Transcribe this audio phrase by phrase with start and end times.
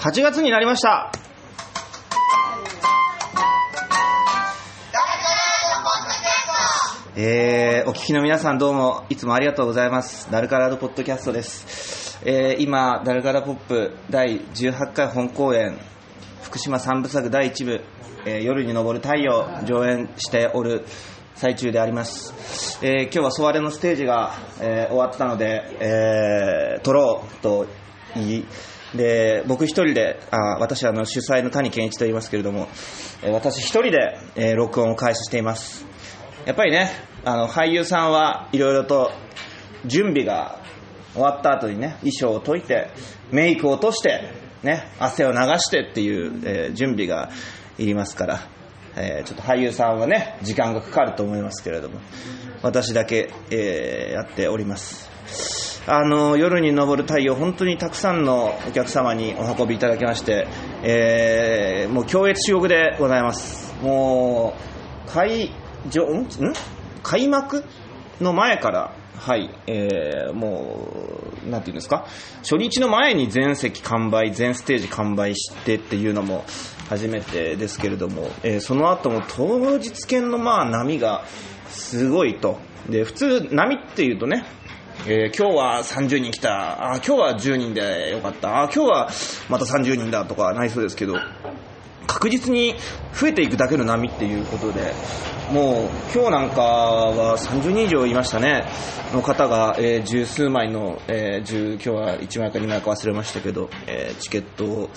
[0.00, 1.12] 8月になりました。
[7.14, 10.30] えー、お聞きの皆さんどうもいつもありがとうございます。
[10.30, 15.78] ダルカラードポッドキャストです、えー、今ダルカラポップ第18回本公演
[16.44, 17.84] 福島三部作第1部、
[18.24, 20.86] えー夜に昇る太陽上演しておる
[21.34, 24.32] 最中であります、えー今日はソワレのステージが、
[24.62, 27.66] えー終わったので、えー撮ろうと
[28.14, 28.46] 言い
[28.94, 32.68] で僕一人であ私あの主催の谷健一と言いますけれども、
[33.30, 35.86] 私一人で、えー録音を開始しています。
[36.46, 36.90] やっぱりね
[37.24, 39.12] あの俳優さんはいろいろと
[39.86, 40.60] 準備が
[41.12, 42.90] 終わった後にね衣装を解いて
[43.30, 44.32] メイクを落として、
[44.62, 47.30] ね、汗を流してっていう、えー準備が
[47.78, 48.48] いりますから、
[48.96, 52.00] えーちょっと俳優さんはね時間がかかると思いますけれども
[52.62, 55.79] 私だけ、えーやっております。
[55.92, 60.46] あの夜に昇る太陽本当にたくさんのお客様にお運びいただきまして、
[60.84, 63.74] えーもう強烈至極でございます。
[63.82, 64.54] も
[65.08, 65.50] う会
[65.90, 66.28] 場ん？
[67.02, 67.64] 開幕
[68.20, 70.86] の前からはい、えーも
[71.44, 72.06] う、なんていうんですか、
[72.42, 76.44] 初日の前に全席完売、全ステージ完売してっていうのも
[76.88, 81.24] 初めてですけれども、えーその後も当日券のまあ波が
[81.68, 82.58] すごいと。
[82.88, 84.44] で、普通波っていうとね、
[85.06, 89.10] えー今日は30人来た、あ今日は10人でよかった、あ今日は
[89.48, 91.14] また30人だとかないそうですけど、
[92.06, 92.74] 確実に
[93.14, 94.92] 増えていくだけの波っていうことで、
[95.52, 98.66] もう今日なんかは30人以上いましたね、
[99.14, 104.90] の方が、えー十数枚の、えー10今日は1枚か2枚か忘れましたけど、えーチケットを、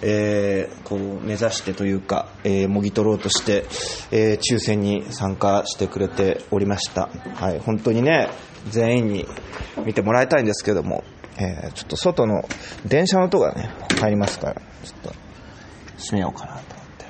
[0.00, 3.66] えーこう目指してというか、えもぎ取ろうとして、
[4.10, 7.10] え抽選に参加してくれておりました。
[7.34, 8.30] はい、本当にね、
[8.68, 9.26] 全員に
[9.84, 11.04] 見てもらいたいんですけども、
[11.38, 12.42] えーちょっと外の
[12.86, 15.14] 電車の音がね、入りますから、ちょっと
[15.98, 17.04] 閉めようかなと思って。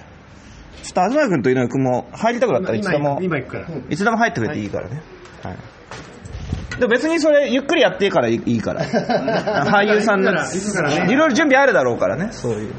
[0.84, 3.68] ちょっと東君と井上君も入りたくなったらいつでも、今行くから。
[3.88, 5.02] いつでも入ってくれていいからね。
[5.42, 5.56] はい。
[6.78, 8.84] でも別にそれゆっくりやっていいからいいから。
[9.66, 12.72] 俳優さんの、行くからいろいろ準備あるだろうからね、そういう。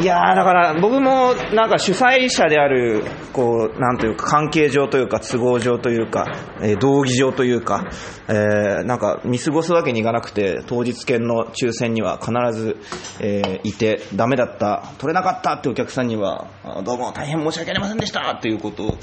[0.00, 6.26] いやーだから僕もなんか主催者であるこうなんというか関係上というか都合上というか、
[6.60, 7.90] えー道義上というか、
[8.28, 12.76] えーなんか見過ごすわけにいかなくて当日券の抽選には必ず、
[13.20, 16.48] えーいてダメだった取れなかったってお客さんには
[16.84, 18.98] どうも大変申し訳ありませんでしたっていうことを、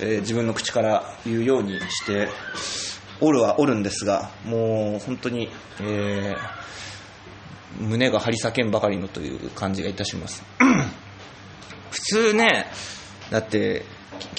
[0.00, 2.28] えー自分の口から言うようにして
[3.20, 5.48] おるはおるんですがもう本当に、
[5.80, 6.68] えー
[7.80, 10.42] 胸が張り裂けんばかりのという感じがいたします。
[11.90, 12.66] 普通ね
[13.30, 13.84] だって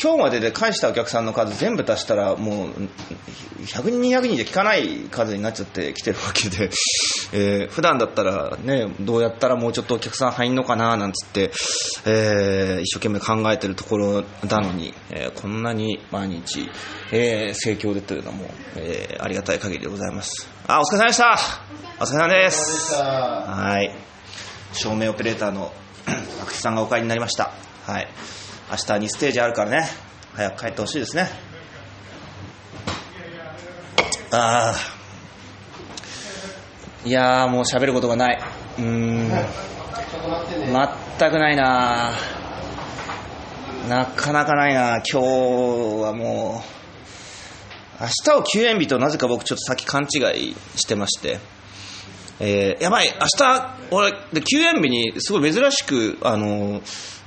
[0.02, 2.70] 今日までで返したお客さんの数全部足したらもう
[3.64, 6.70] 100人200人じゃ効かない数になっちゃってきてるわけで、
[7.34, 11.52] えー普段だったらねどうやったらもうちょっとお客さん入んのかななんつって、
[12.06, 16.70] えー一生懸命考えてるところなのに、えーこんなに毎日、
[17.12, 20.48] えー盛況でというのも、えーありがたい限りでございます。
[20.68, 21.40] あお疲れ様でした。
[22.00, 22.94] お疲れ様です。
[22.96, 23.94] はい。
[24.74, 25.74] 照明オペレーターの
[26.08, 27.52] 阿久津さんがお帰りになりました。
[27.86, 28.08] はい
[28.70, 29.88] 明日2ステージあるからね。
[30.36, 31.30] 早く帰ってほしいですね。
[34.32, 34.76] ああ
[37.04, 38.40] いやもう喋ることがない。
[38.78, 39.30] うーん。
[41.18, 42.12] 全くないな
[43.88, 45.18] なかなかないな今日
[46.04, 46.64] はも
[48.00, 51.40] う明日を休園日となぜか僕ちょっと先勘違いしてまして。
[52.40, 54.14] えーやばい、明日、俺、
[54.44, 56.82] 休園日にすごい珍しく、あの、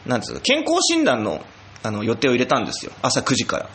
[0.07, 1.45] なんですか、健康診断の
[1.85, 3.69] あの予定を入れたんですよ、朝9時から。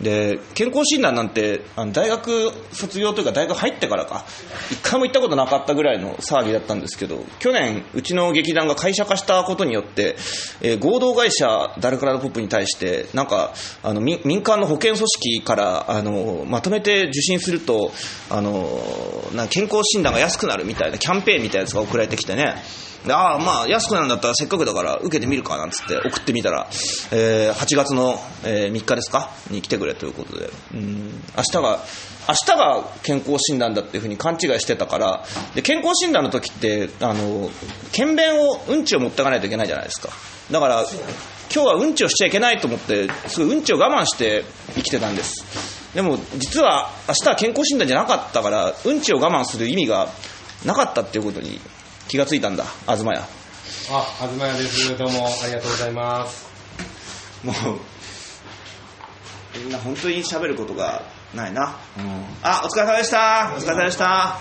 [0.00, 4.24] で、健康診断なんて、あの大学卒業というか大学入ってからか、
[4.70, 10.16] 一回も行ったことなかったぐらいの騒ぎだったんですけど、去年、うちの劇団が会社化したことによって、
[10.60, 17.92] えー合同会社ダルカラドポップに対して、なんか、あの民間の保健組織からあのまとめて受診すると、
[18.30, 18.80] あの
[19.34, 22.54] な健康診断が安くなるみたいなキャンペーンみたいなやつが送られてきてね、
[23.08, 26.68] ああ、まあ、安くなるんだったらせっかくだから受けてみるかなんつって送ってみたら、
[27.12, 29.30] えー8月の、えー3日ですか？
[29.50, 31.78] に来てくれということで、うん明日が、
[32.28, 35.24] 明日が健康診断だっていうふうに勘違いしてたから、
[35.54, 37.50] で健康診断の時って、あの、
[37.92, 40.10] 検便を、うんちを持っていかないといけないじゃないですか。
[40.50, 40.84] だから、
[41.54, 44.44] 今日はうんちをしちゃいけないと思って、すごいうんちを我慢して
[44.74, 45.44] 生きてたんです。
[45.94, 50.08] でも、実は明日は健康診断じゃなかったから、うんちを我慢する意味が
[50.66, 51.60] なかったっていうことに
[52.08, 53.20] 気がついたんだ、東屋。
[53.20, 53.26] あ、
[54.20, 54.96] 東屋です。
[54.96, 56.48] どうもありがとうございます。
[57.44, 57.56] もう、
[59.58, 61.02] みんな本当に喋ることが
[61.34, 61.76] ないな。
[62.42, 63.52] あ、お疲れ様でした。
[63.54, 64.38] お疲れ様でした。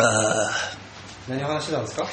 [0.00, 0.50] あ
[1.28, 2.06] 何を話してたんですか？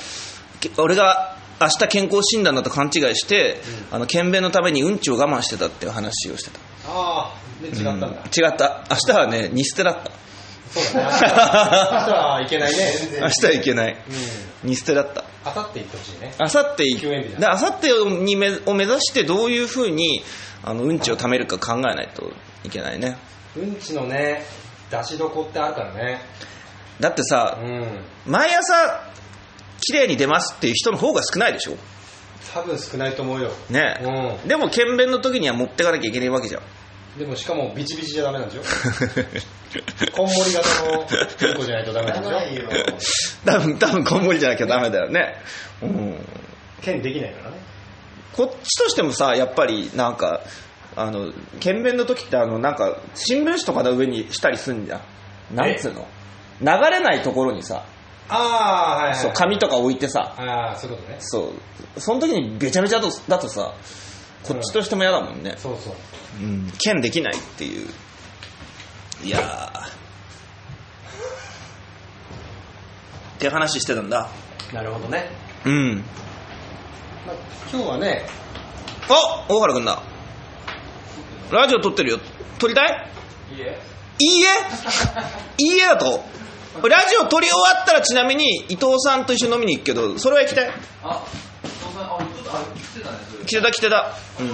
[0.81, 3.61] 俺が明日健康診断だと勘違いして、
[3.91, 6.59] あの検便のためにうんちを我慢してたっていう話をしてた
[6.89, 8.07] ああ、で違ったんだ。
[8.07, 10.09] うん違った明日はねニステだった
[10.73, 11.03] そうだね。
[11.03, 12.93] 明日はいけないね。
[13.21, 13.93] 明日はいけない
[14.63, 14.69] うん。
[14.69, 16.33] ニステだったあさって行ってほしいね。
[16.37, 20.23] あさって休園日だであさってにめを目指してどういうふうに
[20.63, 22.31] あのうんちを貯めるか考えないと
[22.63, 23.17] いけないね
[23.55, 24.45] うんちのね、
[24.91, 26.21] 出しどこってあるからね。
[26.99, 28.03] だってさうん。
[28.25, 29.03] 毎朝
[29.81, 31.77] 綺麗に出ますっていう人の方が少ないでしょ？
[32.53, 33.51] 多分少ないと思うよ。
[33.69, 33.99] ね
[34.45, 36.63] うでも検便の時には持ってかなきゃいけないわけじゃんん。
[37.17, 38.61] でもしかもビチビチじゃダメなんでしょ
[40.15, 42.29] こんもり型のうんこじゃないとダメなんで
[42.59, 42.69] しょ
[43.45, 45.35] 多分多分こんもりじゃなきゃダメだよね、
[45.81, 46.17] うん、
[46.81, 47.57] 剣できないからね。
[48.33, 50.41] こっちとしてもさやっぱりなんか
[50.97, 51.31] あの
[51.61, 55.55] 検便の時ってあのなんか新聞紙とかの上にしたりすんじゃん。
[55.55, 56.05] なんつうの？
[56.61, 57.83] 流れないところにさ。
[58.27, 59.15] ああ、はいはい。
[59.15, 60.33] そう紙とか置いてさ。
[60.37, 61.17] ああ、そういうことね。
[61.19, 61.53] そ
[61.95, 62.01] う。
[62.01, 63.73] その時にべちゃべちゃとだとさ
[64.47, 65.93] こっちとしても嫌だもんね、そうそう。
[66.41, 67.87] うん、剣できないっていう。
[69.23, 69.87] いやー。
[73.35, 74.29] って話してたんだ。
[74.73, 75.29] なるほどね。
[75.65, 76.03] うん。
[77.25, 77.35] まあ、
[77.71, 78.25] 今日はね、
[79.09, 80.01] あ大原君だ。
[81.51, 82.19] ラジオ撮ってるよ。
[82.59, 83.09] 撮りたい？
[83.53, 83.79] いいえ。
[84.19, 84.47] いいえ？
[85.57, 86.23] いいえだと。
[86.87, 90.71] ラジオ撮り終わったらちなみに伊藤さんと一緒に飲みに行くけどそれは行きたい？
[91.03, 91.23] あ、
[91.81, 94.49] そんな、あ、ちょっと、あ、来てたね、来てた来てた、うん。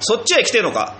[0.00, 0.94] そっちへ来てるのか？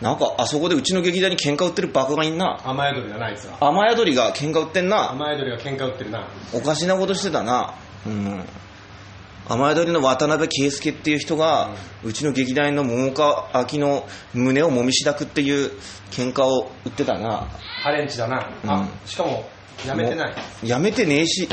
[0.00, 3.58] なんかあそこでうちの劇団に喧嘩売ってるバカがいんな雨宿りだな、あいつは。
[3.60, 6.26] 雨宿りが喧嘩売ってんな雨宿りが喧嘩売ってるな。
[6.54, 7.74] おかしなことしてたな
[8.06, 8.44] うん
[9.48, 11.74] 雨宿りの渡辺圭介っていう人が、
[12.04, 15.72] うちの劇団の桃川明の胸をもみしだくっていう
[16.12, 17.48] 喧嘩を売ってたな
[17.82, 18.48] ハレンチだな。
[18.62, 19.50] うんあ、しかも、
[19.86, 20.34] やめてない。
[20.62, 21.48] やめてねえし。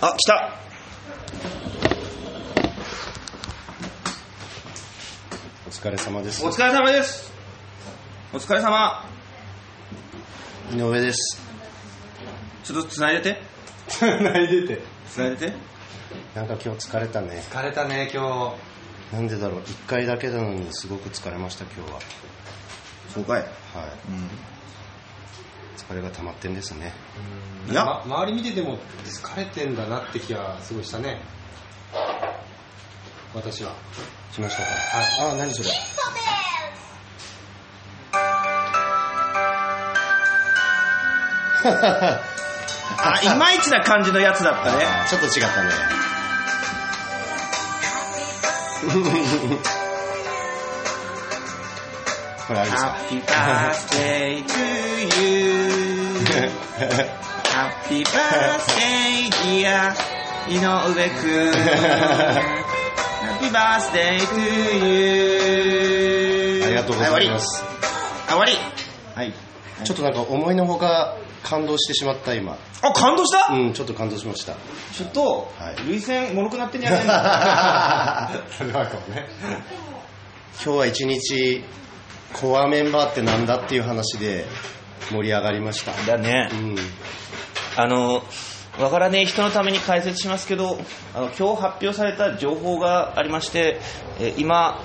[0.00, 0.54] あ来た。
[5.66, 6.46] お疲れ様です。
[6.46, 7.32] お疲れ様です。
[8.32, 9.04] お疲れ様。
[10.72, 11.40] 井上です。
[12.62, 13.42] ちょっと繋いでて。
[14.22, 14.82] 泣いてて。
[15.10, 15.52] 繋いでて。
[16.36, 17.42] なんか今日疲れたね。
[17.50, 18.56] 疲れたね、今
[19.10, 19.14] 日。
[19.16, 19.60] なんでだろう。
[19.60, 21.98] 1回だけなのにすごく疲れました今日は。
[23.12, 23.40] そうかい。
[23.40, 23.48] はい
[25.88, 26.92] 疲れが溜まってんですね。
[27.70, 27.84] いや。
[27.84, 31.20] ま周り見てても疲れてんだなって気がすごいしたね。
[33.34, 33.72] 私は。
[34.32, 34.68] しましたか？
[34.68, 35.30] はい。
[35.30, 35.68] ああ何それ？
[41.64, 44.84] あいまいちな感じのやつだったね。
[45.08, 45.70] ちょっと違ったね
[52.46, 54.58] これあれですか？Happy birthday to
[55.22, 56.18] you.
[57.52, 59.94] Happy birthday dear.
[60.48, 60.60] 井上
[61.10, 61.52] くん。
[63.38, 64.34] Happy birthday to
[64.86, 66.64] you.
[66.64, 67.62] ありがとうございます。
[67.62, 67.78] はい終わり。
[68.28, 68.52] あ終わり。
[69.14, 69.32] はい。
[69.84, 72.56] ちょっとなんか思いのほか感動してしまった今。
[72.82, 74.54] あ感動した、うんちょっと感動しました。
[74.94, 75.76] ちょっと、はい。
[75.86, 78.42] 涙腺もろくなってんじゃないの？
[78.56, 79.28] それはかもね。
[80.64, 81.64] 今日は一日
[82.40, 84.44] コアメンバーってなんだっていう話で
[85.10, 85.92] 盛り上がりました。
[86.06, 86.48] だね。
[86.52, 86.76] うん。
[87.76, 88.22] あの
[88.78, 90.78] わからねえ人のために解説しますけど
[91.14, 93.78] あの今日発表された情報がありまして、
[94.18, 94.80] えー今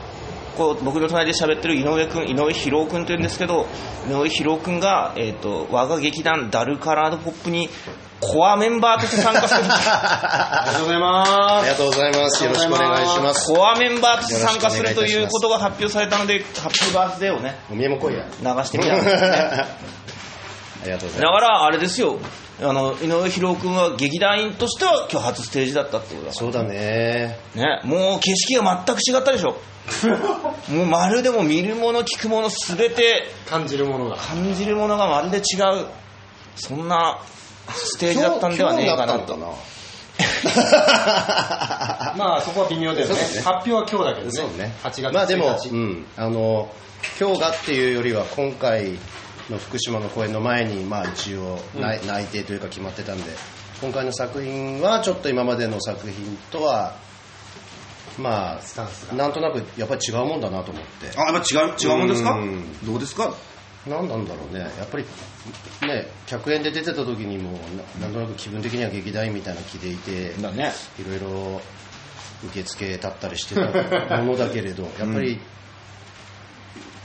[0.58, 3.68] こう僕の隣で喋ってる井上君井上博君というんですけど
[4.10, 7.70] 井上博君が、えー、と我が劇団ダルカラードポップに
[8.20, 12.44] コアメンバーとして参加するありがとうございまありがとうございます。
[12.44, 13.54] よろしくお願いします。
[13.54, 18.26] コアメンバーとして参加するということが発表されたのでハッピーバースデーをねお見えも来いや。
[18.26, 22.20] 流してみたんですよねありがとうございまだからあれですよ
[22.60, 26.40] あの井上博君は劇団員としては今日初ステージだったってことだす。
[26.40, 27.38] そうだね。
[27.54, 29.58] ね、もう景色が全く違ったでしょ
[30.74, 33.50] もうまるでも見るもの聞くもの全てす。
[33.52, 34.18] 感じるものが。
[34.18, 35.42] 感じるものがまるで違
[35.82, 35.86] う
[36.56, 37.20] そんな
[37.74, 39.56] ステージだったんではねえかなと ま
[42.38, 43.14] あそこは微妙だよね。
[43.14, 44.32] ね発表は今日だけどね。
[44.32, 44.74] そうね。
[44.84, 45.14] 8月1日。
[45.14, 46.70] まあでも、うん、あの、
[47.20, 48.94] 今日がっていうよりは今回
[49.50, 53.24] の福島の公演の前に、まあ一応内,、内定というか決まってたんで、
[53.82, 56.96] 今回の作品はちょっと今までの作品とは、
[58.18, 61.12] まスタンスがあ、なんとなくやっぱり違うもんだなと思って。
[61.20, 62.32] あやっぱ違う違うもんですか？
[62.32, 63.32] うんどうですか？
[63.86, 65.06] なんなんだろうね、やっぱり
[65.88, 67.52] ね、客演で出てた時にも
[68.00, 70.72] な、なんとなく気分的には劇団員みたいな気でいて、だね。
[71.00, 71.62] いろいろ
[72.46, 75.40] 受付立ったりしてたものだけれどやっぱり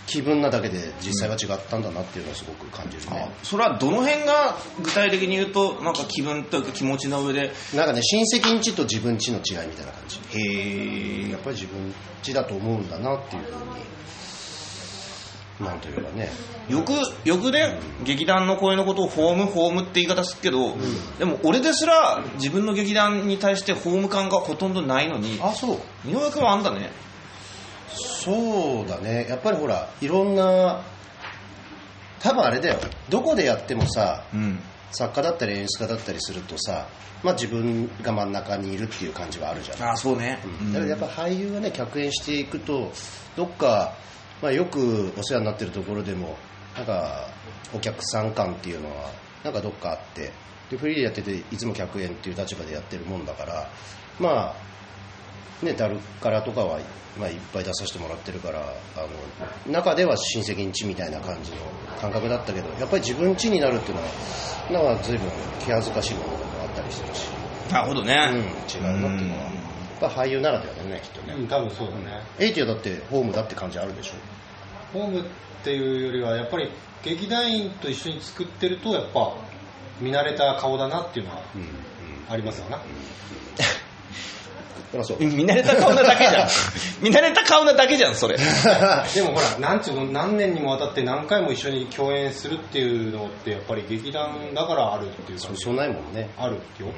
[0.07, 10.21] 気分なだけで実際は違ったんだなっていうのはすごく感じるね、それはどの辺が具体的に言うとなんか気分というか気持ちの上でなんかね親戚んちと自分ちの違いみたいな感じ。
[10.39, 13.81] へやっぱり自分ちだと思うんだなっていうふうに
[15.63, 16.31] なんというかね。
[16.69, 16.93] よく
[17.25, 20.77] よくね劇団の声のことをホームホームって言い方するけど、
[21.19, 26.09] でも俺ですら自分の劇団に対してホーム感がほとんどないのにあそう。
[26.09, 26.91] 井上君はあんだね。
[27.95, 29.27] そうだね。
[29.29, 30.83] やっぱりほらいろんな
[32.21, 32.79] 多分あれだよ。
[33.09, 34.61] どこでやってもさうん。
[34.95, 36.87] 作家だったり演出家だったりするとさ、
[37.23, 39.83] まあ、自分が真ん中にいるっていう感じはあるじゃん。
[39.83, 42.93] ああそうね、だからやっぱ俳優がね客演していくと
[43.35, 43.95] どっか、
[44.43, 46.37] まあ、よくお世話になってるところでも
[46.77, 47.29] なんか
[47.73, 49.11] お客さん感っていうのは
[49.45, 50.33] なんかどっかあって
[50.71, 53.71] でフリーでやってていつも客演っていう立場でやってるもんだから
[54.19, 54.55] ま
[55.63, 56.81] あねダルカラとかは、
[57.19, 59.01] まあ、いっぱい出させてもらってるからあ
[59.67, 61.59] の中では親戚んちみたいな感じの
[62.01, 63.97] 感覚だったけどやっぱり自分ちになるっていう
[64.73, 65.29] のはなんか随分
[65.61, 67.27] 気恥ずかしいものもあったりするし、
[67.71, 69.43] なるほどね、うん、違うなっていうのは。
[70.03, 71.35] やっぱ俳優ならではだよねきっとね。
[71.35, 72.23] うん多分そうだね。
[72.41, 74.15] エイティはだってホームだって感じあるでしょ
[74.93, 75.25] ホームっ
[75.65, 76.71] ていうよりはやっぱり
[77.03, 79.35] 劇団員と一緒に作ってるとやっぱ
[80.01, 81.69] 見慣れた顔だなっていうのはうんうん。
[82.29, 82.79] ありますよな、
[85.19, 86.49] 見慣れた顔なだけじゃん。
[87.03, 88.37] 見慣れた顔なだけじゃんそれ。
[89.15, 95.49] でもほらなんちゅうの何年にもわたって何回も一緒に共演するっていうのってやっぱり劇団だからあるっていうか。
[95.55, 96.29] そうないもんね。
[96.39, 96.89] あるよ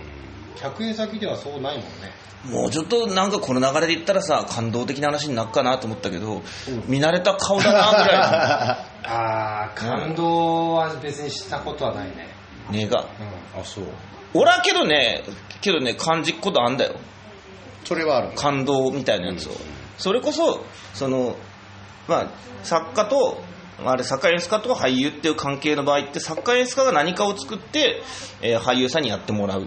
[0.57, 2.13] 客演先ではそうないもんね。
[2.45, 6.43] もうちょっとなんかこの流れで言ったらさ感動的な話になるかなと思ったけど、
[6.87, 12.29] 見慣れた顔だなぐら ああ感動は別にしたことはないね、
[12.71, 13.07] ねえが。
[13.59, 13.85] あそう。
[14.35, 15.25] 俺はけどね
[15.61, 16.97] けどね感じっことあんだよ。
[17.85, 18.33] それはある。
[18.35, 19.53] 感動みたいなやつを、
[19.97, 21.37] それこそその
[22.09, 22.27] まあ
[22.63, 23.43] 作家と
[23.85, 28.03] あれ作家演出家と俳優っていう関係の場合って作家演出家が何かを作って、
[28.43, 29.67] えー俳優さんにやってもらう、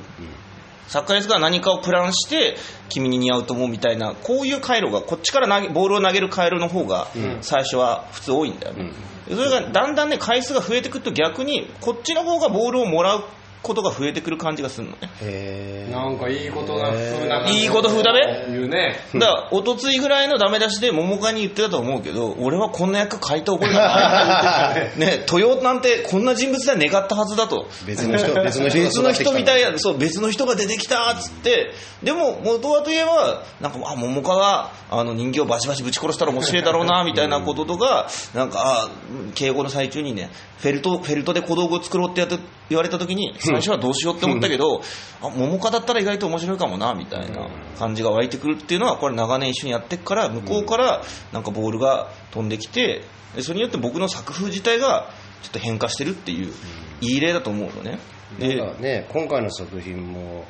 [0.88, 2.56] 作家演出家が何かをプランして
[2.90, 7.08] 君に似合うと思うみたいなこういう回路がこっちから投げボールを投げる回路の方が
[7.42, 8.92] 最初は普通多いんだよね、
[9.30, 13.24] それがだんだんね回数が増えてくると逆にこっちの方がボールをもらう
[13.68, 15.10] ことが増えてくる感じがするのね。
[15.22, 18.48] へえなんかいいことな風な感じいいこと風だべ？
[18.52, 18.96] 言うね。
[19.14, 24.98] だから、おとついぐらいのダメ出しで桃花に言ってたと思うけど、俺はこんな役書いた覚えがない。
[25.00, 27.68] ね、豊なんてこんな人物では願ったはずだと。
[27.86, 31.72] 別の人 別の人が別の人みたいなな、そう、別の人が出てきたっつって、
[32.04, 38.90] でも、元はといえば、なんか、あ、桃花が、あの、人形をバチバチぶち殺したら面白いだろうな、みたいなこととか、なんか、あ、
[39.36, 42.38] 敬語の最中にね、フェルト、フェルトで小道具を作ろうってやって
[42.70, 44.82] 言われた時に、最 初はどうしようって思ったけど、
[45.22, 53.04] あ、桃花だったら意外と面白いかもな、みたいな感じが湧いてくるっていうのは、これ長年一緒にやってっから、向こうから、なんかボールが飛んできて、
[53.36, 55.10] でそれによって僕の作風自体が、
[55.44, 56.54] ちょっと変化してるっていう、
[57.02, 58.00] いい例だと思うのね。
[58.40, 60.46] でなんかね今回の作品も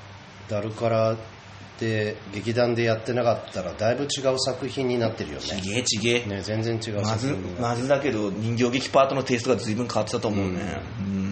[0.50, 1.16] ダルカラ
[1.80, 6.26] で劇団でやってなかったらだいぶ違う作品になってるよちねげえちげえ。
[6.26, 11.27] ね全然違うまず作品になまずだけど人形劇パートのテイストが随分変わってたと思うね、うん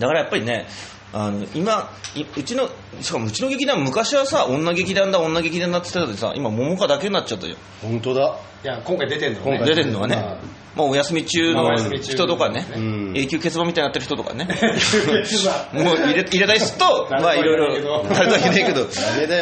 [0.00, 0.66] だからやっぱりね
[1.12, 2.68] あの今いうちの
[3.00, 7.56] しかもうちの劇団昔はさ女劇団だ女劇団だって言ってたのにさ今桃花だけになっちゃったよ。
[7.82, 8.36] 本当だ。
[8.62, 9.44] いや今回出てんのね。
[9.44, 10.38] 今回出てるのはね、
[10.76, 13.12] まあ、お休み中の人とかね、うん。
[13.16, 14.46] 永久欠番みたいになってる人とかね。
[15.72, 18.80] もう入れ入れたりするとまあいろいろ誰とは言えないけど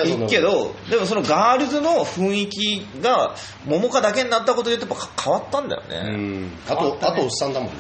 [0.05, 3.35] いいけどでもそのガールズの雰囲気が
[3.67, 6.53] 桃花だけになったことでやっぱ変わったんだようね、ん。
[6.69, 7.75] あとあとおっさんだもんね。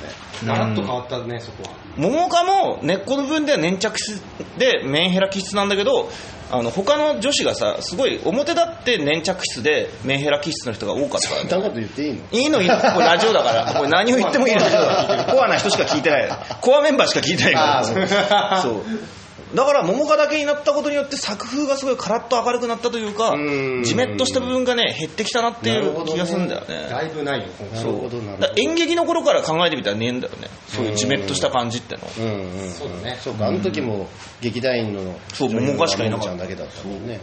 [0.46, 1.70] ガラッと変わったねそこは。
[1.96, 4.22] 桃花も根っこの部分では粘着質
[4.56, 6.10] でメンヘラ気質なんだけど
[6.50, 11.50] あの他の女子がさすごい表だって粘着質でメンヘラ気質の人が多かったからね。
[11.50, 12.22] そんなこと言っていいの？
[12.32, 12.76] いいのいいの。
[12.76, 13.74] これラジオだから。
[13.74, 16.28] これ何を言ってもいいラジオだコアな人しか聞いてない。
[16.60, 18.62] コアメンバーしか聞いてないから。
[18.62, 18.82] そう
[19.54, 23.38] だから桃花だけになったことによって作風がすごいカラッと明るくなったというかう
[23.80, 23.82] ん。
[23.82, 26.88] じめっとした部分がね減ってきたなっていう気がするんだよね。
[26.90, 30.48] だいぶないよ今回なるほどなるほどだから演劇の頃から考えてみたらねえんだよね。
[30.68, 30.84] そう。
[30.86, 32.02] いうじめっとした感じっての。
[32.18, 32.70] うんうん。
[32.70, 33.18] そうだね。
[33.20, 34.08] そうかあの時も
[34.40, 36.28] 劇団員のそう桃花しかいなかった。
[36.28, 37.20] ちゃんだけだったもんね。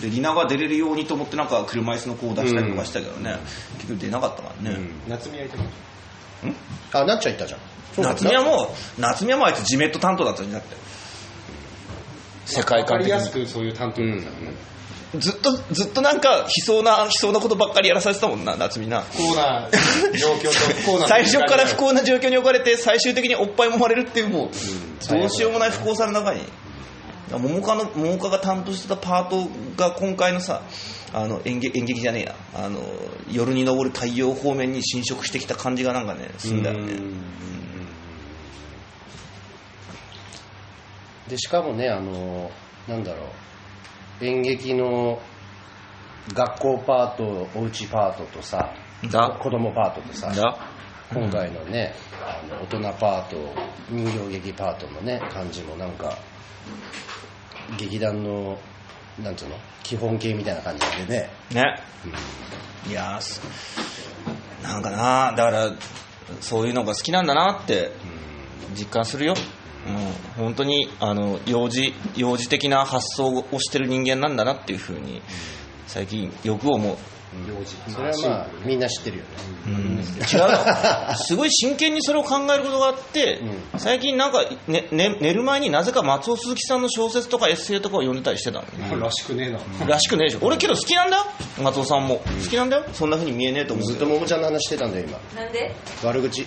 [0.00, 3.38] でリナが出れるようにと思ってなんか車椅子の子を出したりとかしたけどね、
[3.78, 5.58] 結局出なかったからね、夏美やりた
[7.00, 7.60] あなっちゃんいったじゃん。
[7.98, 10.76] 夏美はもう夏美はもうあいつジメット担当だったんだって
[12.50, 13.06] 世界観的に。
[13.06, 14.52] りやすくそういう担当うんだったね
[15.18, 19.00] ずっとずっとなんか悲壮な悲壮なことばっかりやらされてたもんな夏美な。
[19.00, 19.68] 不幸な
[20.16, 26.42] 状況と不幸な 最初から不幸な状況に置かれて最終的におっぱいもまれるっていうもうどうしようもない不幸さの中に。
[27.32, 30.62] 桃花の桃花が担当してたパートが今回のさ
[31.12, 32.34] あの演劇演劇じゃねえや。
[32.54, 32.80] あの
[33.30, 36.94] 夜に昇る太陽方面に侵食してきた感じがなんかねすんだよね
[41.30, 42.50] でしかもねあの
[42.88, 43.24] なんだろ
[44.20, 44.24] う。
[44.24, 45.18] 演劇の
[46.34, 48.74] 学校パートおうちパートとさ
[49.10, 49.38] だ。
[49.40, 50.58] 子供パートとさだ。
[51.14, 53.36] 今回のねあの大人パート
[53.88, 56.18] 人形劇パートのね感じもなんか
[57.78, 58.58] 劇団の
[59.22, 61.82] なんつうの基本形みたいな感じでね、ね。
[62.88, 63.40] いやーす
[64.62, 65.72] なんかなだから
[66.40, 67.92] そういうのが好きなんだなって
[68.74, 69.34] 実感するよ、
[69.86, 75.22] うん、本当にあの幼児幼児的な発想をしてる人間なんだなっていうふうに
[75.86, 76.96] 最近よく思う。
[77.86, 79.30] それはまあみんな知ってるよね。
[79.66, 79.72] うん。
[79.72, 83.40] 違うよすごい真剣にそれを考えることがあって、
[83.76, 88.66] 最近なんか、ねね、寝る前になぜか松尾鈴木さんの小説とかエッセイとかを読んでたりしてたの。
[88.66, 89.86] ねらしくねえな。
[89.86, 90.44] らしくねえでしょ。
[90.44, 91.18] 俺けど好きなんだ。
[91.18, 91.24] よ
[91.62, 92.16] 松尾さんも。
[92.16, 92.86] 好きなんだよ。
[92.92, 93.86] そんな風に見えねえと思う。
[93.86, 95.40] ずっとももちゃんの話してたんだよ今。
[95.40, 95.72] なんで？
[96.02, 96.44] 悪口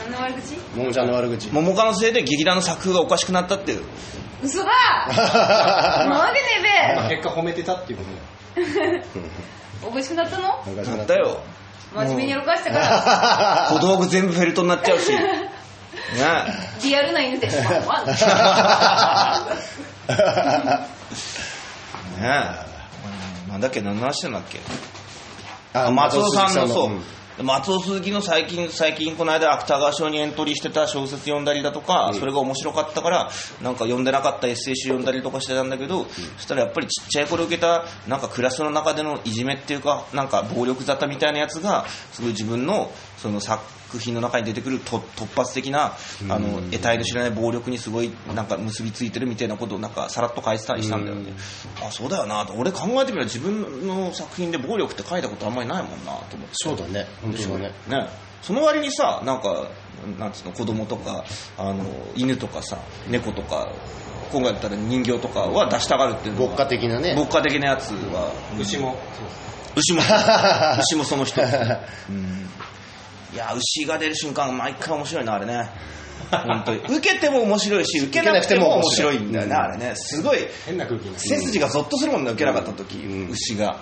[0.00, 0.56] 何の悪口？
[0.76, 1.48] ももちゃんの悪口。
[1.50, 3.82] 桃花のせいで劇団の作風がおかしくなったっていう。
[4.42, 4.70] 嘘だ！
[6.08, 8.04] なわけねまあ結果褒めてたっていうこ
[8.56, 9.02] とだよ
[9.86, 10.62] おかしくなったの？
[10.66, 11.14] 昔なった。
[11.14, 11.40] よ。
[11.94, 13.66] 真面目にやろかしたから。
[13.70, 15.10] 小道具全部フェルトになっちゃうし。
[15.12, 15.20] ね。
[16.82, 18.12] リアルな犬でワンワンえ
[22.20, 22.26] ねえ。
[23.46, 23.80] うんなんだっけ？
[23.80, 24.60] 何の話してんだっけ？
[25.72, 27.02] ああ松尾さんのそう、ん
[27.42, 33.30] 松尾鈴木の最近最近この間芥川賞にエントリーしてた小説読んだりだとか、それが面白かったから
[33.62, 36.04] なんか読んでなかったエッセイ集読んだりとかしてたんだけど、
[36.36, 43.62] そしたらやっぱりちっちゃい頃受けたなんかクラスの中でのいじめっていうかなんか暴力沙汰みたいなやつがすごい自分のその作
[43.98, 45.96] 品の中に出てくると突発的な
[46.28, 51.32] あの得体の知らない暴力にすごいなんか結びついてるみたいなことをなんかさらっと書いてたりしたんだよね、
[51.82, 52.54] あそうだよなと。
[52.54, 56.54] 俺考えてみれば自分の作品で暴力って書いたことあんまりないもんなと思って。
[56.54, 57.06] そうだね。
[57.22, 57.72] 本当だね。
[57.88, 58.08] ね、
[58.42, 59.68] その割にさなんか
[60.18, 61.24] なんつうの子供とか
[61.58, 63.72] あの犬とかさ猫とか
[64.32, 67.14] 今回だったら人形とかは出したがるっていうのは牧歌的なね。
[67.14, 68.32] 牧歌的なやつは。
[68.58, 68.96] 牛も。
[69.76, 70.02] 牛も。
[70.80, 71.38] 牛もその一つ、
[72.10, 72.48] うん、
[73.32, 75.70] いや牛が出る瞬間毎回面白いなあれね。
[76.30, 76.80] 本当に。
[76.98, 79.92] 受けても面白いし 受けなくても面白いんだよねうんあれね。
[79.96, 80.38] すごい。
[80.66, 83.30] 変な空気背筋がゾッとするもんね受けなかった時、うん。
[83.30, 83.78] 牛が。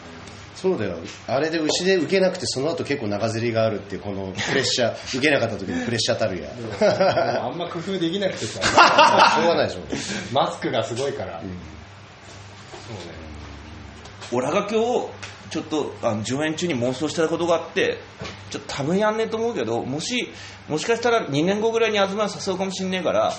[0.54, 0.98] そうだよ。
[1.28, 4.96] あれで牛で受けなくてその後結構長ゼリがあるっていうこのプレッシャー。
[5.18, 6.48] 受けなかった時のプレッシャーたるや。
[6.48, 8.60] しあんま工夫できなくてさ。
[9.40, 9.80] ょうがないでしょ。
[10.32, 11.54] マスクがすごいから、そうね。
[14.32, 15.06] オラが今日
[15.50, 17.98] ちょっとあの上演中に妄想したことがあって
[18.50, 20.28] ちょっと多分やんねえと思うけどもし
[20.68, 23.32] もしかしたら2年後ぐらいに東に誘うかもしんねえから、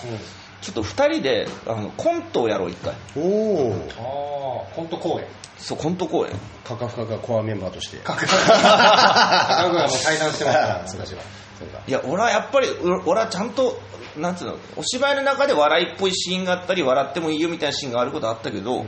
[0.61, 2.95] ちょっと2人であのコントをやろう一回。
[3.15, 5.27] おおああコント公演。
[5.57, 6.33] そうコント公演。
[6.63, 7.97] カカフカがコアメンバーとして。
[8.03, 11.21] 高倉がもう対談してますから私は。
[11.59, 11.81] そうだ。
[11.85, 13.79] いや俺はやっぱりう俺はちゃんと
[14.17, 18.85] なんつうのお芝居の中で笑いっぽいシーンがあったり笑ってもいいよみたいなシーンがあることはあったけど、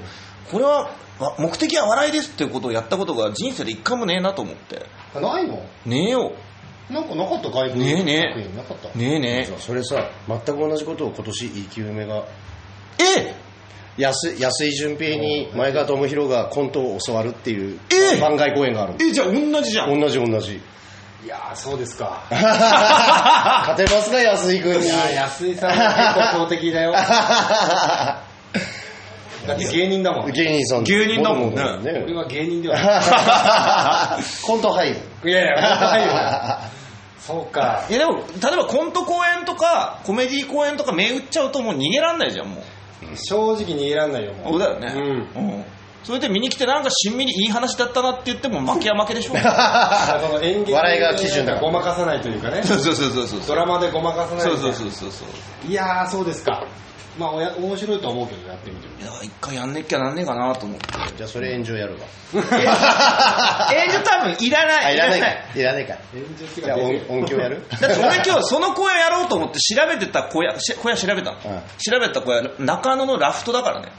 [0.49, 0.91] これはわ
[1.37, 4.85] 目的は笑いですっていうことをやったことが人生で一回もねえなと思って。
[5.15, 5.63] あないの？
[5.85, 6.31] ねえよ。
[6.89, 8.33] なんかなかった外国ねえねえ。
[8.33, 8.97] 作品なかった？
[8.97, 12.23] ねえねそうそれさ全く同じことを今年 E 級梅が。
[12.99, 13.35] ええ。
[13.97, 17.77] 安安井淳平に前川智弘がコントを教わるっていう
[18.15, 19.99] え番外公演があるえじゃあ同じじゃん。
[19.99, 20.61] 同じ同じ。
[21.23, 22.23] いやーそうですか。
[22.31, 24.85] 勝てますか安井君に。
[24.85, 26.93] いやー安井さんは結構強敵だよ
[29.47, 30.31] だって芸人だもん。
[30.31, 30.83] 芸人さん。
[30.83, 31.63] 芸人だもんね。
[31.83, 34.23] 俺は芸人ではない。
[34.45, 34.95] コント俳優。
[35.29, 36.11] いやいや、本当ないよ。
[37.19, 37.85] そうか。
[37.89, 42.63] いやでも例えばコント公演とかコメディ公演とか銘打っちゃうともう逃げらんないじゃんもう。
[43.15, 44.51] 正直逃げらんないよ、もう。
[44.53, 44.93] そうだよね。
[45.35, 45.65] うん。
[46.03, 49.33] それで見に来てなんかしんみりいい話だったなって言っても負けは負けでしょ。
[49.37, 51.65] その演劇笑いが基準だから。
[51.67, 52.63] ごまかさないというかね。
[52.63, 53.41] そうそうそうそうそう。
[53.47, 55.71] ドラマでごまかさないそうそうそうそうそう。
[55.71, 56.63] いやー、そうですか。
[57.19, 58.99] まあ、おや面白いとは思うけど、やってみても。
[58.99, 60.87] いや一回やんねっきゃなんねえかなと思って。
[61.17, 61.99] じゃあそれ炎上やるわ。
[62.33, 64.85] えじゃ多分いらない。
[64.85, 65.27] あいらないか。
[65.53, 65.87] いらない。
[65.87, 65.93] か。
[66.15, 67.65] 演じってじゃあ音音響やる？
[67.69, 71.61] だって俺今日その小屋やろうと思って調べてた小屋し小屋調べたの、うん。
[71.77, 73.91] 調べた小屋中野のラフトだからね。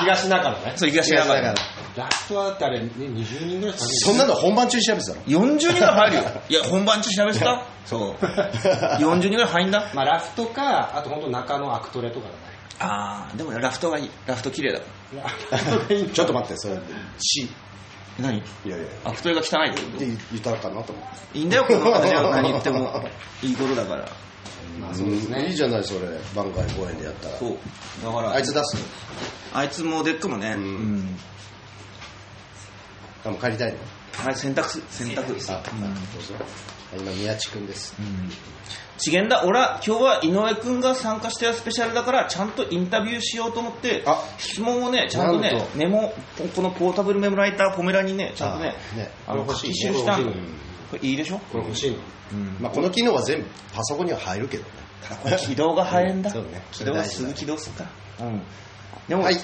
[0.00, 0.72] 東中野ね。
[0.76, 1.54] そう東中野。
[1.94, 6.22] ラストはだってあれ、ね、20人ぐらいそんなの本番中に調べてたの？40人ぐらい入るよ。
[6.48, 7.66] いや本番中調べてた？
[7.84, 8.24] そう。
[8.24, 9.90] 40人ぐらい入んだ？
[9.94, 12.28] まあ、ラフトか、あと本当中野アクトレとか
[12.78, 14.10] ああでもねラフトがいい。
[14.26, 15.24] ラフト綺麗だかだね。
[15.50, 16.02] ラフトがいい。
[16.02, 16.78] ん だちょっと待ってそれ。
[17.18, 17.48] C
[18.20, 18.38] ら何？
[18.38, 19.98] いやいやアクトレが汚いってこと？
[19.98, 21.38] で言ったかなと思って。
[21.38, 22.30] いいんだよこの私は。
[22.34, 23.02] 何言っても。
[23.42, 24.08] いいことだから。
[24.80, 25.42] まあそうですね。
[25.42, 25.46] ん。
[25.46, 26.00] いいじゃないそれ。
[26.34, 27.36] 挽回公演でやったら。
[27.36, 27.56] そう。
[28.04, 28.32] だから。
[28.32, 28.76] あいつ出す
[29.54, 30.62] あいつもデックもね、うん。
[30.62, 31.18] うん
[33.24, 33.78] あもう帰りたいの？
[34.24, 35.54] あれ選択す選択あ、どうぞ
[36.94, 37.94] 今宮地君です。
[38.98, 44.22] 次元だ俺は今日は井上君が参加してるスペシャルだからちゃんとインタビューしようと思ってあ。
[44.38, 45.78] 質問をねちゃんとねと。
[45.78, 46.12] メモ
[46.54, 49.10] このポータブルメモライターポメラにねちゃんとねあね。
[49.26, 50.30] あの書き記したんだ。
[50.90, 51.10] これい。
[51.10, 51.38] いいでしょ？
[51.38, 51.98] これ欲しいの。
[52.60, 54.70] まあ、この機能は全部パソコンには入るけどね。
[55.22, 56.62] これ起動が早いんだ、そうね。
[56.70, 57.90] 起動がすぐ起動するか。
[58.20, 58.42] らうん。
[59.08, 59.36] でも、はい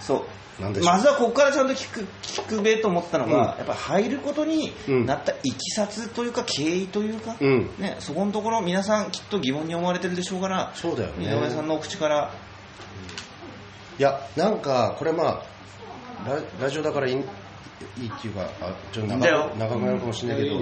[0.00, 0.24] そう。
[0.60, 7.70] まずはここからちゃんと聞く聞くべと思ったのが、やっぱ入ることにうんなったいきさつというか経緯というか、うん。
[7.78, 11.26] ね、そこのところ皆さんきっと疑問に思われてるでしょうからそうだよね。
[11.26, 12.34] 井上さんのお口から。
[13.98, 15.42] いやなんかこれまあ
[16.28, 17.22] ララジオだからいいっ
[18.20, 20.60] ていうかあちょっと長長くなるかもしれないけど、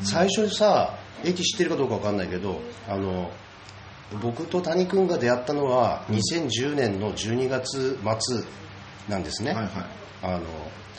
[0.00, 3.30] 最初にさエキ知ってるかどうかわかんないけどあの
[4.20, 8.44] 僕と谷君が出会ったのは2010年の12月末
[9.08, 9.72] なんですね、はいはい。
[10.22, 10.46] あの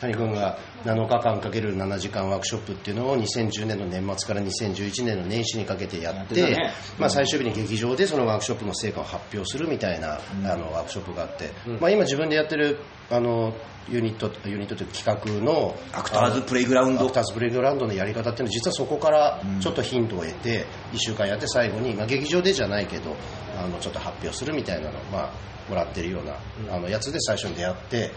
[0.04, 6.72] 谷君が7日間かける7時間ワークショップっていうのを2010年の年末から2011年の年始にかけてやってね。
[6.98, 12.78] まあ、最終日に劇場でそのワークショップの成果を発表するみたいな、あのワークショップがあって、まあ、今自分でやってる
[13.10, 13.54] あの
[13.88, 23.14] ユニットユニットという企画のアクターズプレイグラウンドアクターズプレイグラウンドのやり方っていうのは実はそこからちょっとヒントを得て1週間やって最後に、まあ、劇場でじゃないけど
[23.58, 25.30] あのちょっと発表するみたいなのを、まあ、
[25.68, 26.38] もらってるような
[26.74, 28.10] あのやつで最初に出会って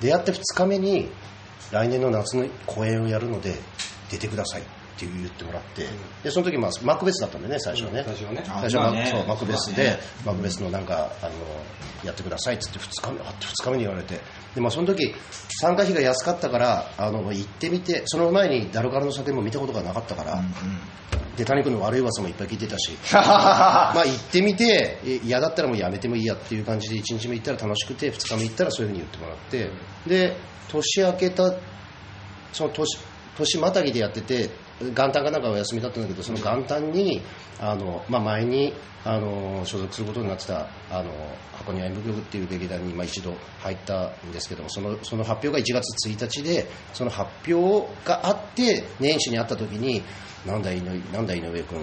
[0.00, 1.08] 出会って2日目に
[1.72, 3.54] 来年の夏の公演をやるので
[4.10, 4.64] 出てくださいっ
[4.98, 5.86] て言ってもらって
[6.24, 8.42] でその時まあマクベスだったんでね最初ね、最初はね。
[8.44, 9.06] 最初ね。
[9.10, 11.32] そうマクベスで、マクベスのなんかあの
[12.04, 14.20] やってくださいっつって2日目あって2日目に言われて。
[14.54, 15.14] で、まあ、その時
[15.60, 20.42] 参加費が安かったからあの行ってみてその前にダルカルの作品も見たことがなかったから、
[21.36, 22.92] で谷君の悪い噂もいっぱい聞いてたし。
[23.12, 29.70] まあ行ってみてえ嫌だったらもうやめてもいいやっていう感じで1日目行ったら楽しくて2日目行ったらそういうふうに言ってもらって。
[30.06, 30.36] で
[30.68, 31.54] 年明けた
[32.52, 32.98] その年
[33.36, 37.22] 年またぎでやってて元旦かなんかお休みだったんだけどその元旦に
[37.60, 38.74] あの、まあ、前に
[39.06, 41.10] あの所属することになってたあの
[41.52, 50.02] 箱庭演舞局っていう劇団に、まあ、一度入ったんですけどもそのその発表が1月1日でその発表があって年始に会った時に
[50.44, 51.78] なんだ井上なんだ井上君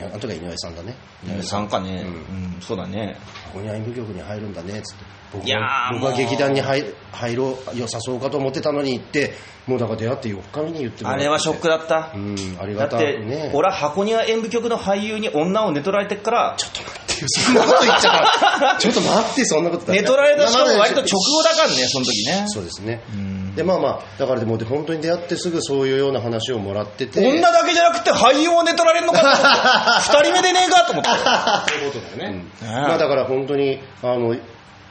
[0.00, 0.94] あの時は井上さんだね。
[1.26, 2.58] 井上さんかね、ううん。
[2.58, 2.60] ん。
[2.60, 3.16] そうだね。
[3.52, 5.04] ここに演舞局に入るんだねっつって。
[5.32, 9.32] 僕はー僕は劇団に入入ろうよさそうかと思ってたのにって
[9.66, 11.24] もうだから出会って4日目に言ってもらって。
[11.24, 22.44] あれはショックだった、うんありがたいて、ね俺は箱庭演舞局の俳優に女を寝取られてっからちょっと待ってよそんなこと言っちゃったちょっと待ってそんなこと寝取られたしかも割と直直後だからねその時ね。
[22.48, 23.00] そうですね。
[23.56, 27.26] でまあまあだからでも本当に出会ってすぐそういうような話をもらってて。
[27.26, 29.44] 女だけじゃなくて俳優を寝取られるのかと思って
[30.10, 34.34] 二人目でねえかと思ってそういうことだよね、まあ、だから本当にあの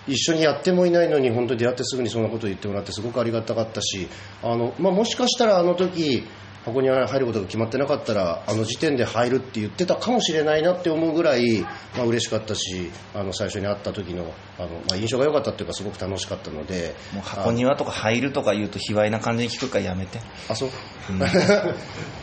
[0.08, 4.08] 一緒にやってもいないのに本当に出会ってすぐにそんなことを言ってもらってすごくありがたかったし
[4.42, 6.26] あの、まあ、もしかしたらあの時
[6.66, 11.62] 箱に入ることが決まってなかったらあの時点で入るって言ってたかもしれないなって思うぐらい、
[11.96, 20.20] まあ嬉しかったしあの最初に会った時のあの、まあ、印象が良かったっていうかすごく楽しかったのでもう箱庭とか入るとか言うと卑猥な感じに聞くからやめて。
[20.50, 20.70] あそう、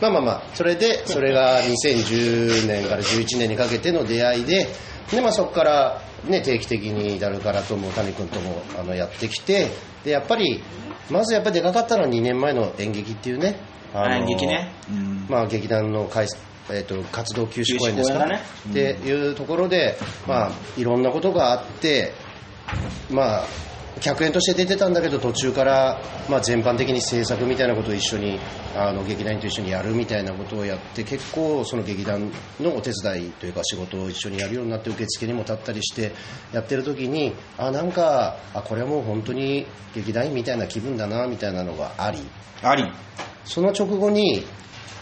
[0.01, 4.67] まあまあまあそれでそれが2010年から11年にかけての出会いで
[5.11, 9.69] で、まあ、そこから、ね、定期的にダルカラとも谷君ともあのやってきて
[10.03, 10.63] でやっぱり
[11.09, 13.59] まずやっぱりでかかったのは2年前の演劇っていうね
[13.93, 15.25] あの演劇ね、うん。
[15.27, 16.27] まあ、劇団の開
[16.69, 18.39] えー、と活動休止公演ですか、ね。
[18.69, 22.13] っていうところで、まあ、いろんなことがあって、
[23.09, 23.43] まあ、
[23.99, 28.39] 客演として出てたんだけど途中から、まあ、全般的に制作みたいなことを一緒に
[28.75, 36.13] あの劇団と一緒にやるみたいなことをやって結構その劇団のお手伝いというか仕事を一緒にやるようになって受付にも立ったりして
[36.53, 42.19] やってる時にあなんかあこれはもう本当に劇団員みたいな気分だなみたいなのがあり。
[42.63, 42.85] あり。
[43.43, 44.45] その直後に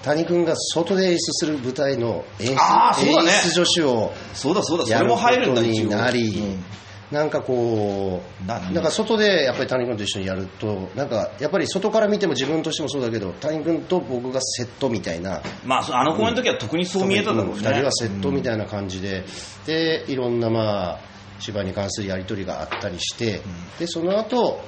[0.02, 2.56] 谷君が外で演出する舞台の演
[2.96, 4.86] 出演出助手をそうだそうだ。
[4.86, 6.64] それも入るんだとになり、うん
[7.12, 17.56] なんかこう、なんか外でやっぱり谷君と一緒にやると、なんかやっぱり外から見ても自分としてもそうだけど、谷君と僕がセットみたいな、まあそあの公演の時は特にそう見えただろう。
[17.56, 19.24] ね、2人はセットみたいな感じで、
[19.66, 21.00] でいろんなまあ
[21.40, 23.42] 芝居に関するやり取りがあったりして、
[23.80, 24.62] でその後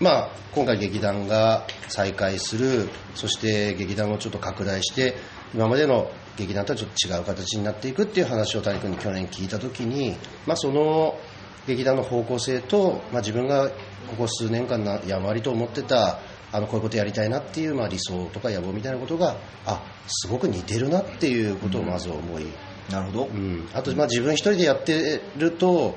[0.00, 5.14] まあ今回劇団が再開するそして劇団をちょっと拡大して
[5.54, 10.16] 今までの劇団とはちょっと違う形になっていくっていう話を谷君に去年聞いた時に、
[10.46, 11.18] まあ、その
[11.66, 16.20] 劇団の方向性と、まあ、自分がここ数年間なやんわりと思ってた
[16.52, 22.46] あのこういうことやりたいなっていう、まあ、理想とか野望みたいなことがあすごく似てるなっていうことをまず思い、
[22.90, 23.24] なるほど。
[23.26, 25.96] うん、あとまあ自分一人でやってると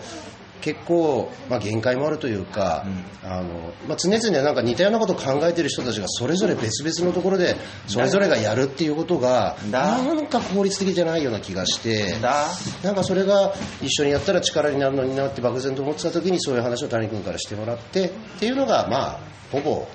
[0.61, 2.85] 結構、まあ、限界もあるというか、
[3.23, 7.55] あのまあ、常々なんか似たようなことを考えてる人たちがそれぞれ別々のところで
[7.87, 10.01] それぞれがやるっていうことがだ。
[10.03, 12.47] なんか効率的じゃないような気がしてだ。
[12.83, 19.19] なんかそれが一緒にやったら力になるのになって漠然と思ってた時にそういう話を谷君からしてもらってっていうのがまあ
[19.51, 19.87] ほぼ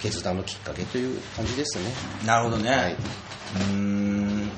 [0.00, 1.84] 決断のきっかけという感じですね。
[2.26, 2.92] なるほどね、はい。
[2.92, 4.50] うーん。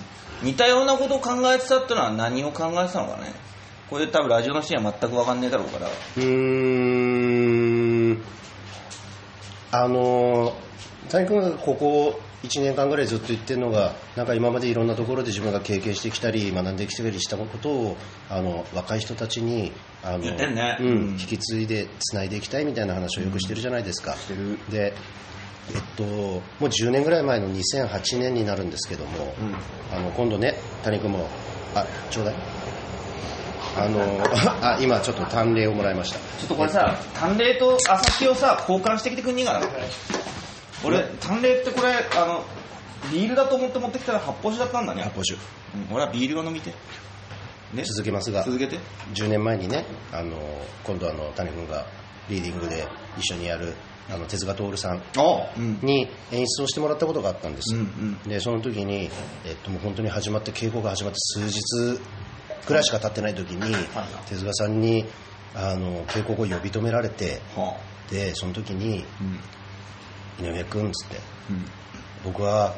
[0.42, 3.32] 似たようなことを考えてたってのは何を考えてたのかね
[3.88, 5.86] これ多分ラジオの人には全く分かんねえだろうから。
[5.86, 7.42] うー
[8.14, 8.22] ん。
[9.72, 10.54] あの
[11.08, 17.96] 谷君がここ1年間ぐらいずっと言ってるのがなんか今までいろんなところで自分が経験してきたり学んできたりしたことを
[18.28, 19.72] あの若い人たちに
[20.02, 20.78] あのね。
[20.80, 21.10] うんうん。
[21.12, 24.16] 引き継いでつないでいきたいみたいな話をよくしてるじゃないですか。
[24.70, 24.94] で
[25.68, 29.34] えっと、もう10年ぐらい前の2008年になるんですけども、
[29.92, 31.28] あの今度ね谷君も
[31.74, 32.34] あちょうだい
[33.76, 34.00] あの
[34.62, 36.18] あ今ちょっと単例をもらいました。
[36.18, 39.66] ちょっとこれさ淡麗と朝日をさ交換してきてくんねえかな？
[40.84, 42.44] 俺淡麗ってこれあの
[43.12, 45.02] ビールだと思って持ってきたら発泡酒だったんだね。
[45.02, 45.38] 発泡酒。
[45.74, 46.70] うん俺はビールを飲みて
[47.72, 47.84] ね？
[47.84, 48.78] 続けますが続けて。
[49.14, 50.36] 10年前にねあの
[50.84, 51.86] 今度あの谷君が
[52.28, 52.86] リーディングで
[53.18, 53.74] 一緒にやる
[54.08, 55.02] あの手塚徹さん
[55.82, 58.18] に演出をしてもらったことがあったんです、うん。
[58.22, 59.10] でその時に、
[59.44, 62.00] えっと、もう本当に始まって稽古が始まって数日
[62.66, 63.74] くらいしか経ってない時に
[64.28, 65.06] 手塚さんに
[65.54, 67.78] あの稽古後呼び止められては
[68.10, 69.04] でその時に
[70.40, 71.16] うん「井上君」っつって
[71.50, 71.64] うん
[72.24, 72.74] 「僕は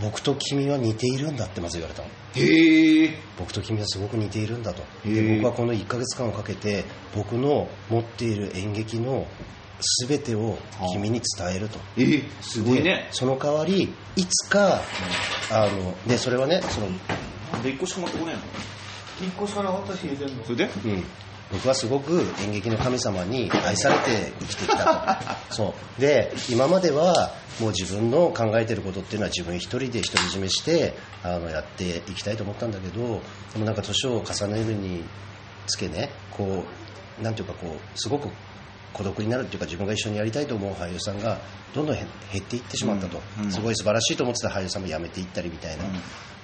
[0.00, 2.08] 僕と君は似ているんだ」ってまず言われたの。
[2.34, 3.18] へえ。
[3.38, 4.82] 僕と君はすごく似ているんだと。
[5.04, 6.84] 僕はこの1ヶ月間をかけて
[7.14, 9.26] 僕の持っている演劇の
[10.08, 10.56] 全てを
[10.94, 11.78] 君に伝えると。
[11.98, 14.80] えー、すごいでねその代わりいつか
[15.50, 16.88] あのでそれはねその、
[17.62, 18.34] で1個しか持ってこね
[19.26, 20.00] 1個しかなかったし
[20.44, 20.64] それで？
[20.64, 21.04] うん、
[21.52, 25.52] 僕はすごく演劇の神様に愛されて生きてきたと。
[25.54, 26.00] そう。
[26.00, 33.20] で今まではもう自分の考えてることっていうのは自分一人で独り占めしてあのやっていきたいと思ったんだけど
[33.52, 35.04] でもなんか年を重ねるに
[35.66, 36.64] つけねこ
[37.20, 38.28] うなんていうかこうすごく
[38.92, 41.38] 孤独になるっていうか自分が一緒にやりたいと思う俳優さんが
[41.74, 43.44] どんどん減減っていってしまったと、うん。
[43.46, 43.52] うん。
[43.52, 45.84] すごい素晴らしいと思ってた俳優さんも辞めていったりみたいな、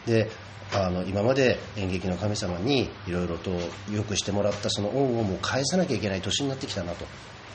[0.06, 0.30] で
[0.72, 3.50] あの今まで演劇の神様にいろいろと
[3.90, 7.06] 良くしてもらったその恩をもう返さなきゃいけない年になってきたなと。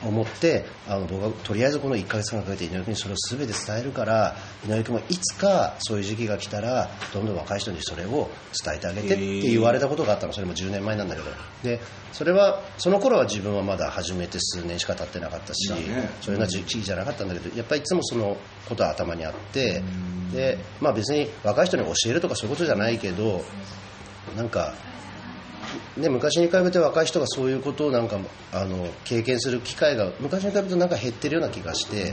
[0.02, 8.30] 思ってあの僕はとりあえずこの1ヶ月間かけて井上君にそれを全て伝えるから井上君もいつかそういう時期が来たらどんどん若い人にそれを
[8.64, 10.32] 伝えてあげてって言われたことがあったの。
[10.32, 11.30] それも10年前なんだけど。
[11.62, 11.80] で
[12.12, 16.10] それはその頃は自分はまだ始めて数年しか経ってなかったし、だね。
[16.20, 18.36] そういうような時期じゃなかったんだけどやっぱりいつもその
[18.68, 19.82] ことは頭にあって
[20.32, 23.44] で、まあ、別に若い人に教えるとかそういうことじゃないけど
[24.36, 24.74] なんか、
[25.96, 28.18] ね、昔に比べて若い人がそういうことをなんか
[28.52, 32.12] あの経験する機会が昔に比べてなんか減ってるような気がして、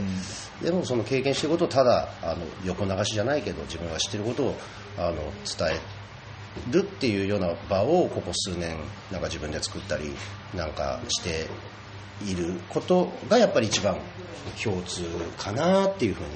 [0.62, 4.56] でもその経験してることをただあの横流しじゃないけど自分が知ってることを
[4.96, 5.80] あの伝え
[6.70, 8.76] るっていうような場をここ数年
[9.10, 10.14] なんか自分で作ったり
[10.54, 11.48] なんかして
[12.24, 13.98] いることがやっぱり一番
[14.62, 15.02] 共通
[15.36, 16.28] かなっていうふうに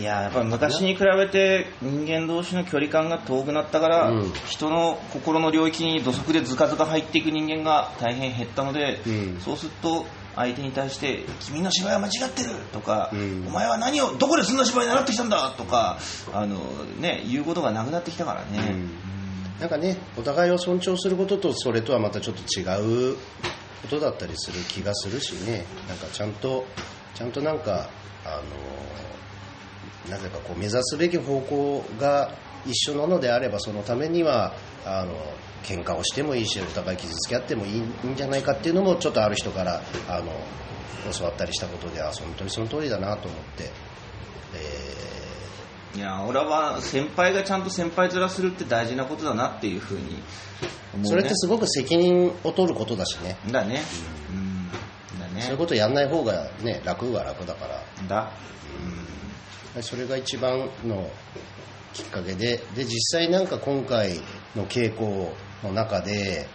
[0.00, 4.32] いややっぱ昔に比べて人間同士の距離感が遠くなったから、うん。
[4.48, 9.40] 人の心の領域に土足でずかずか入っていく人間が大変減ったので、うん。
[9.40, 13.44] そうすると相手に対して「君の芝居は間違ってる」とか、うん。
[13.46, 15.98] お前は何をどこでそんな芝居習ってきたんだ」とか
[16.32, 16.56] あの、
[16.98, 18.74] ね、言うことがなくなってきたからね、
[19.60, 22.62] なんかねお互いを尊重することとそれとはまたちょっと違
[23.12, 23.16] う
[23.82, 25.66] ことだったりする気がするしね。
[25.88, 26.64] なんかちゃんと
[27.14, 27.90] ちゃんとなんか
[28.24, 28.42] あの
[30.08, 32.32] なぜかこう目指すべき方向が
[32.66, 35.14] 一緒なのであればそのためにはあの
[35.62, 40.32] 喧嘩をしてもいいしお互い傷つけ合ってもいいんじゃないかっていうのもちょっとある人からあの
[41.12, 43.70] 教わったりしたことであ本当にその通りだなと思って、
[45.94, 53.36] えいや俺は先輩がちゃんと先輩面するって大事なことだなっていうふうにね、ーそれってすごく責任を取ることだしね。
[53.50, 53.82] だね。
[54.30, 55.20] うん。
[55.20, 55.42] だね。
[55.42, 57.82] そういうことやんない方がね楽は楽だから。
[58.08, 58.32] だ
[59.82, 61.10] それが一番の
[61.92, 64.20] きっかけでで実際なんか今回
[64.56, 66.48] の稽古の中で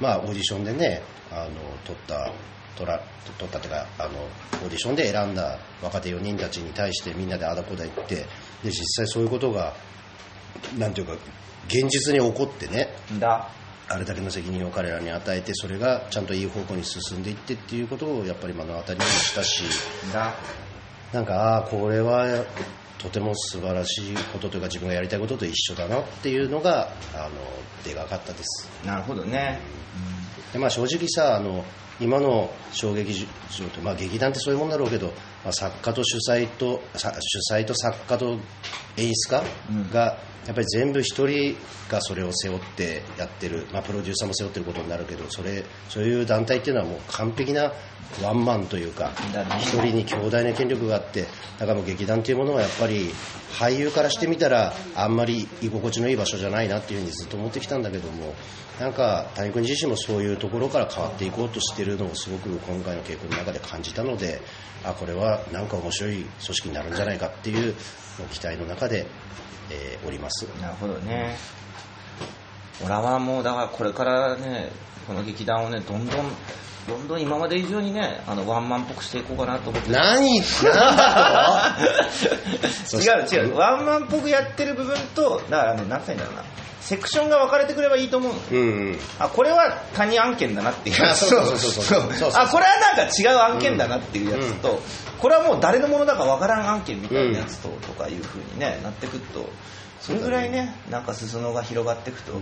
[0.00, 1.50] まあオーディションでねあの
[1.84, 2.32] 取った
[2.76, 3.02] 取ら
[3.38, 4.18] 取ったっていうかあの
[4.62, 8.26] オーディションで選んだ若手4人たちに対してみんなであだこだ言ってで
[8.64, 9.74] 実際そういうことが
[10.76, 11.14] なんていうか
[11.66, 13.50] 現実に起こってねだ。
[13.90, 19.62] あれだけの責任を彼らに与えてそれがちゃんといい方向に進んでいってっていうことをやっぱり目の当たりにもしたし
[20.12, 20.34] だ
[21.12, 22.44] なんかああこれは
[22.98, 27.30] とても素晴らしいことというか自分がやりたいことと一緒だなっていうのがあの
[27.84, 28.68] でかかったです。
[28.84, 29.60] なるほどね。
[30.52, 31.64] で、まあ、正直さあの
[32.00, 35.06] 今の小劇場と、まあ、劇団ってそういうもんだろうけど、
[35.44, 38.38] まあ、作家と主催とさ主催と作家と
[38.96, 39.42] 演出家
[39.92, 41.56] が、やっぱり全部一人
[41.90, 47.70] がそれを背負ってやってる、まあ、プロデューサーも背負ってることになるけどそれそういう団体っていうのはもう完璧な
[48.22, 49.12] ワンマンというか
[49.60, 51.26] 一人に強大な権力があって
[51.58, 53.10] だから劇団っていうものはやっぱり
[53.52, 58.34] 俳優からしてみたらあんまり居心地のいい場所じゃないなっていうふうにずっと思ってきたんだけども
[58.80, 64.40] なんか谷君自身もそういうところから変わっていこうとしてるのをすごく今回の稽古の中で感じたので
[64.82, 67.74] あこれはなんか面白い組織になるんじゃないかっていう
[68.30, 69.06] 期待の中で、
[69.70, 70.44] えーおります。
[70.60, 71.36] なるほどね
[72.84, 74.70] 俺はもうだからこれからね
[75.06, 76.30] この劇団をねどんどん
[76.88, 79.90] どんどん今まで以上にねあのワンマンっぽくしていこうかなと思って。
[79.90, 81.76] 何だ
[82.90, 82.96] と。
[82.98, 83.56] 違う違う。
[83.56, 86.42] ワンマンっぽくやってる部分とだからね何歳だろうな。
[86.80, 88.98] セクションが分かれてくればいいと思うのうんうん。
[89.18, 91.02] あこれは谷案件だなっていう。
[91.04, 91.58] やつうそうそう。
[91.58, 92.30] そうそうそう。
[92.34, 94.80] あこれはなんか違う案件だなっていうやつと、
[95.18, 99.50] これはもう誰のものだか分からん案件みたいなやつと、とかいうふうにねなってくると
[100.00, 102.32] それぐらいねなんか裾野が広がっていくと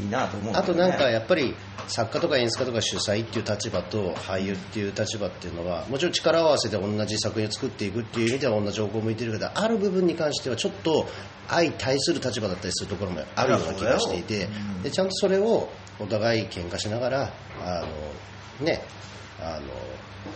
[0.00, 0.58] いいなと思うね。
[0.58, 1.54] あとなんかやっぱり
[1.86, 11.06] 作家とか演出家とか主催っていう立場と俳優っていう立場っていうのはもちろん力を合わせて同じ作品を作っていくっていう意味では同じ方向を向いてるけどある部分に関してはちょっと
[11.48, 14.48] 相対する立場だったりするところもあるような気がしていて
[14.82, 15.68] でちゃんとそれを
[16.00, 17.84] お互い喧嘩しながらあ
[18.60, 18.82] のね
[19.40, 19.66] あの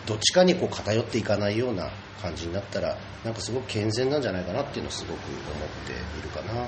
[0.06, 1.90] どっちかにこう偏っていかないような
[2.20, 6.66] 感じになったらなんかすごく健全なんじゃないかなっていうのをすごく思っているかな。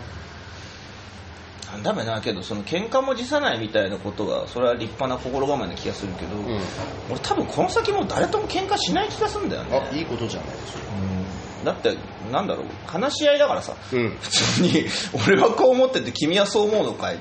[1.72, 6.44] なんだめなけどその喧嘩も辞さないみたいなことがそれは立派な心構えな気がするけど、ん
[7.08, 10.80] 俺多分この先もう誰とも喧嘩しない気がするんだよねあいいことじゃないですよ。
[11.64, 11.96] だって
[12.32, 14.86] なんだろう話し合いだからさ、うん普通に
[15.26, 17.18] 俺はこう思ってて君はそう思うのかい、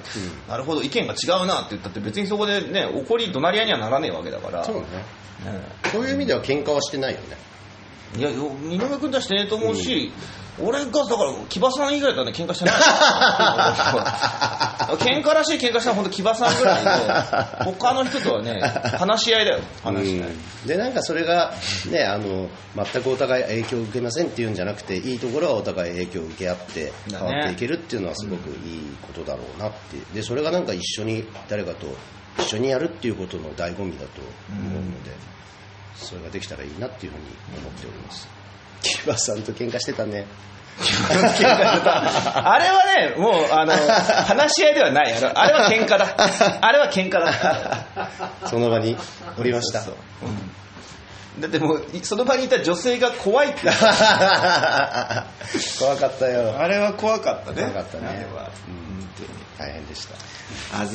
[0.47, 4.81] なるほど意見が違うなって言ったって別にそこでね怒り怒鳴り合いにはならねえわけだからそうね。
[4.81, 4.87] ね
[5.91, 7.48] そういう意味では喧嘩はしてないよね。
[8.17, 10.11] いやよ井上君とはしてねえと思うし、
[10.61, 12.75] 俺がだから木場さん以外だね喧嘩してない。
[14.99, 16.91] 喧嘩らしい喧嘩したのは本当木場さんぐらいの
[17.65, 18.59] 他の人とはね
[18.97, 20.29] 話し合いだよ話し合い、
[20.65, 21.53] でなんかそれが
[21.89, 28.55] ねあの全くお互い影響を受けませんっていうんじゃなくていいところはお互い影響を受け合って変わっていけるっていうのはすごくいい
[29.01, 29.97] ことだろうなって。
[30.13, 31.87] でそれがなんか一緒に誰かと
[32.39, 35.11] 一緒にやるっていうことの醍醐味だと思うので、
[36.05, 37.25] それができたらいいなっていうふうに
[37.59, 38.27] 思っております
[38.81, 40.25] 木場さんと喧嘩してたね
[40.79, 43.73] あれはね、もう、あの、
[44.23, 45.13] 話し合いではない。
[45.13, 46.15] あれあれは喧嘩だ。
[46.61, 47.85] あれは喧嘩だ。
[48.45, 48.95] その場に
[49.37, 49.83] おりました
[51.39, 53.61] だってもう、いその場にいた女性が怖いって。
[55.79, 56.55] 怖かったよ。
[56.59, 57.61] あれは怖かったね。
[57.63, 58.07] 怖かったね。
[58.07, 58.49] あれは。
[59.57, 60.15] 大変でした。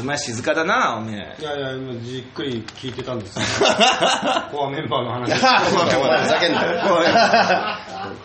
[0.00, 1.36] 東静かだな、おめえ。
[1.40, 3.44] いやいや、今じっくり聞いてたんですよ。
[4.50, 5.30] コアメンバーの話。
[5.34, 5.38] ふ
[6.28, 6.80] ざけんなよ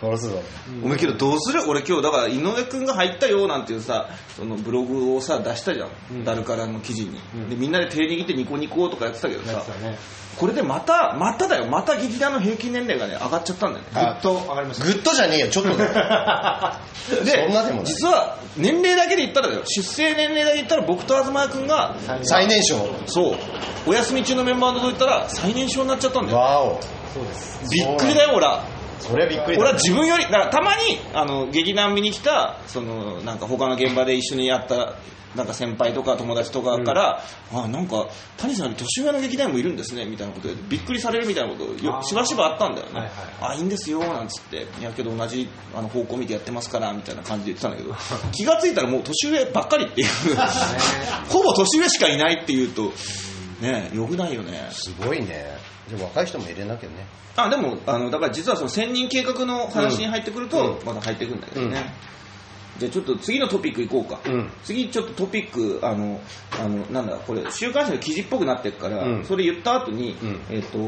[0.00, 0.42] 殺すぞ。
[0.82, 1.62] お前けどどうする？
[1.68, 7.20] 俺今日だから井上くんが入ったよなんていうさそのブログをさ出したじゃん、ダルカラの記事に、
[7.50, 9.58] でみんなで手握ってニコニコとかやってたけどさ。
[9.82, 9.98] ね
[10.38, 11.66] これでまたまただよ。
[11.66, 13.90] また劇団の平均年齢がね上がっちゃったんだよね。
[13.92, 14.84] ぐっと上がりました。
[14.86, 15.48] グッドじゃねえよ。
[15.48, 17.24] ちょっとだよ。
[17.24, 17.84] でそんなでもない。
[17.86, 19.62] 実は年齢だけで言ったらだよ。
[19.66, 22.76] 出生年齢だけ言ったら僕と東谷君が最年少。
[23.06, 23.34] そう。
[23.86, 26.38] お休み中のメンバーと言ったら最年少になっちゃったんだよ。
[26.38, 26.80] わお。
[27.12, 27.60] そうです。
[27.70, 28.64] びっくりだよ俺は。
[29.00, 29.60] それはびっくりだ。
[29.62, 34.94] 俺は自分よりだからたまにあの劇団見に来たそのなんか他の現場で一緒にやった
[35.34, 47.94] なんか先輩とか友達とかから、あなんか谷さん年上の劇団もいるんですねみたいなことでびっくりされるみたいなことよしばしばあったんだよね、はいはいあいいんですよなんつっていやけど同じあの方向見てやってますからみたいな感じで言ってたんだけど
[48.32, 50.08] 気がついたらもう年上ばっかりっていう。
[51.30, 52.92] ほぼ年上しかいないっていうと
[53.60, 54.68] ねよくないよね。
[54.72, 55.56] すごいね。
[55.88, 57.06] でも若い人も入れなきゃね。
[57.36, 60.86] あでもあのだから実はその1000人計画の話に入ってくると、うん。
[60.86, 62.19] まだ入ってくるんだけどね、うん
[62.80, 64.50] じゃあちょっと次のトピックいこうか、うん。
[64.64, 66.18] 次ちょっとトピックあの
[66.58, 69.24] あのなんだこれ週刊誌の記事っぽくなってるから、うん。
[69.24, 70.40] それ言った後に、うん。
[70.48, 70.78] えっ、と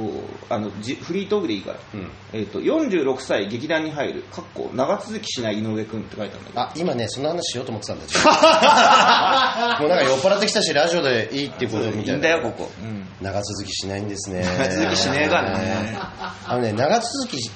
[0.48, 2.10] あのじフリートークでいいから、うん。
[2.32, 6.60] えっ、と46歳劇団に入るかっこ長続きしない井上君って書いてあるんだけど。
[6.60, 8.10] あ今ねその話しようと思ってたんだよ
[9.80, 13.06] もうなんか酔っ払ってきたしラジオでいいってことみいいたいなんだよここ、うん。
[13.20, 14.42] 長続きしないんですね。
[14.58, 15.98] 長続きしねえがね
[16.46, 17.50] あのね長続き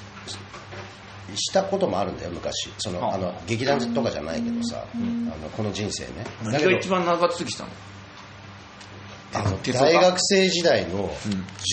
[1.37, 2.69] ししたこともあるんだよ昔。
[2.79, 3.15] そのあ。
[3.15, 6.25] あの劇団とかじゃないけどさ、あのこの人生ね。
[6.43, 7.69] だ何が一番長続きしたの？
[9.33, 11.09] あの大学生時代の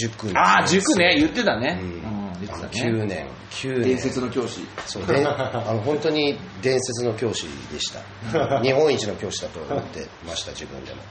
[0.03, 1.17] 塾にああ塾ね。
[1.17, 2.19] 言ってたね、うん。
[2.19, 2.91] うん言ってたね。
[2.91, 3.83] 9年9年。
[3.83, 4.61] 伝説の教師。
[4.87, 8.61] そうであの本当に伝説の教師でした。
[8.63, 11.03] 日本一の教師だと思ってました自分でも、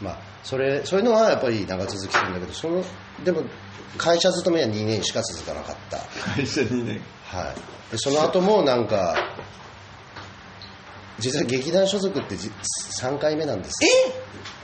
[0.00, 2.84] まあ、それそういうのはやっぱり長続きするんだけどその
[3.24, 3.42] でも
[3.96, 5.98] 会社勤めは2年しか続かなかった。
[6.34, 7.00] 会社2年。
[7.24, 9.16] はい、でその後もなんか
[11.18, 12.50] 実は劇団所属ってじ
[13.00, 13.76] 3回目なんです。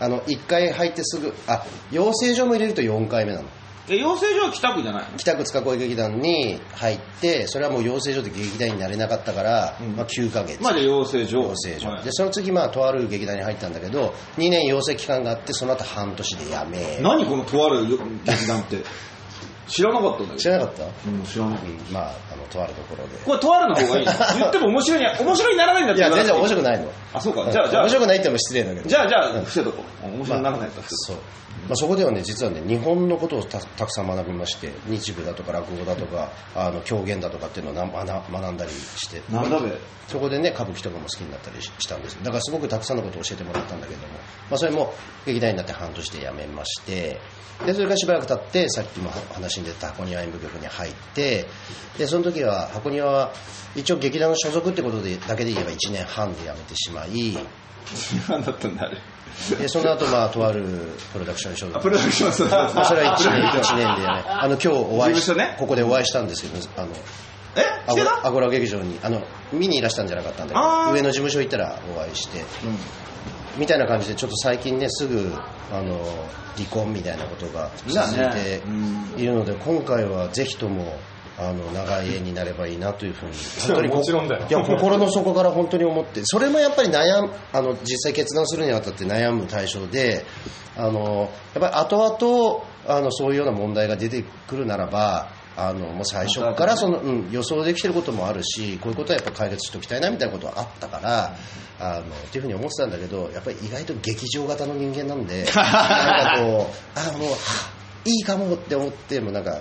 [0.00, 3.48] あの1回入ってすぐあ養成所も入れると4回目なの
[3.90, 5.18] え養成所は北区じゃないの？
[5.18, 11.38] 北区塚越劇団に入ってそれはもう養成所で劇団になれなかったから、まあ、9ヶ月、まあじゃあ養成所。
[11.40, 12.04] 養成所、はい。
[12.04, 17.00] でその次まあとある劇団に入ったんだけど2年養成期間があってその後半年で辞め。
[17.02, 18.78] 何このとある劇団って？
[19.70, 20.36] 知らなかったんだけど。
[20.36, 23.18] 知らなかった、うん知らなかっうんまああのとあるところで。
[23.18, 24.04] たこれとあるの方がいい
[24.38, 26.92] 言っても面白いに面白いにならないんだっていや全然面白いくないの。
[27.14, 27.50] あそうか。
[27.50, 27.82] じゃあじゃあ。
[27.82, 28.88] 面白くないってのも失礼だけど。
[28.88, 30.06] じゃあじゃあ伏せとこう。
[30.06, 31.22] 面白いにならないやつは伏せそう、ま
[31.72, 39.20] あ、そこではね実はね日本のことをたたくさん学びまして日舞だとか落語だとかあの狂言だとかっていうのをな学学んだりして。
[39.20, 39.70] となんだべ。
[40.08, 44.14] そこでね歌舞伎とかも好きになったりししたんですだからすごくたくさんのことを教えてもらったんだけども、
[44.50, 44.92] まあ、それも
[45.24, 47.20] 劇団になって半年で辞めまして。
[47.66, 51.46] でそれからしばらく経ってさっきも話に出た箱庭演舞局に入って
[51.98, 53.32] でその時は箱庭は
[53.76, 57.38] 一応劇団の所属ってことでだけで言えば1年半で辞めてしまい
[58.28, 58.96] 何だったんだあれ。
[59.56, 60.64] でその後まあとある
[61.12, 65.56] プロダクション所属あプロダクションそうそうそうまあそれは1年一年でねあの今日お会いね。
[65.58, 66.92] ここでお会いしたんですけどあの
[67.56, 67.62] え？
[67.86, 72.44] アゴアゴラ劇場にあの見にいらしたんじゃなかったんだ上の事務所行ったらお会いして、
[73.56, 75.32] みたいな感じでちょっと最近ねすぐ
[75.72, 75.98] あの
[76.56, 78.62] 離婚みたいなことが続いて
[79.16, 80.98] いるので今回はぜひとも
[81.38, 83.32] あの長い絵になればいいなというふうに。
[83.66, 84.46] 本当にこもちろんだよ。
[84.48, 90.26] いや心の底から本当に思ってそれもやっぱり悩むあの実際決断するにあたって悩む対象で
[90.76, 101.36] あのやっぱり後々あのそういうような問題が出てくるならばあのもう最初からその、うん、予想できてることもあるしこういうことはやっぱ解決しておきたいなみたいなことはあったから
[101.80, 107.36] あのっていうふうに思ってたんだけどやっぱり意外と劇場型の人間なんで なんかこうあもうは
[108.04, 109.60] いいかもって思ってもなんか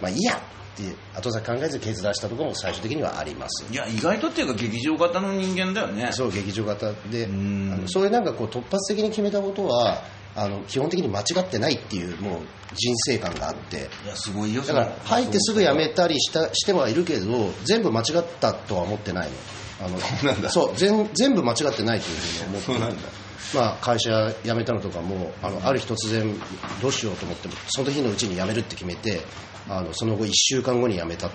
[0.00, 0.82] まあいいやって
[1.14, 3.64] 後先考えず決断したところも最終的にはあります。
[3.70, 6.08] いや意外とっていうか劇場型の人間だよね。
[6.12, 7.82] そう劇場型であん。
[7.82, 10.02] のそういうなんかこう突発的に決めたことは
[10.36, 12.40] あの基本的に間違ってないっていうもう
[12.74, 13.88] 人生観があって。
[14.04, 19.34] いやすごいよだから入ってすぐ辞めたりしたしてはいるけど全部間違ったとは思ってないの。
[19.80, 23.24] あのそう全全部間違ってないというふうに思って。
[23.54, 26.34] まあ、会社辞めたのとかもあのある日突然
[26.82, 29.20] どうしようと思ってもその日のうちに辞めるって決めて
[29.68, 31.30] あのその後1週間後に辞めたっ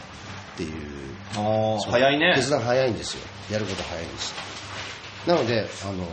[0.58, 0.72] ていう。
[1.38, 2.34] あ早いね。
[2.36, 3.22] 決断早いんですよ。
[3.52, 4.34] やること早いんです。
[5.28, 6.04] なのであの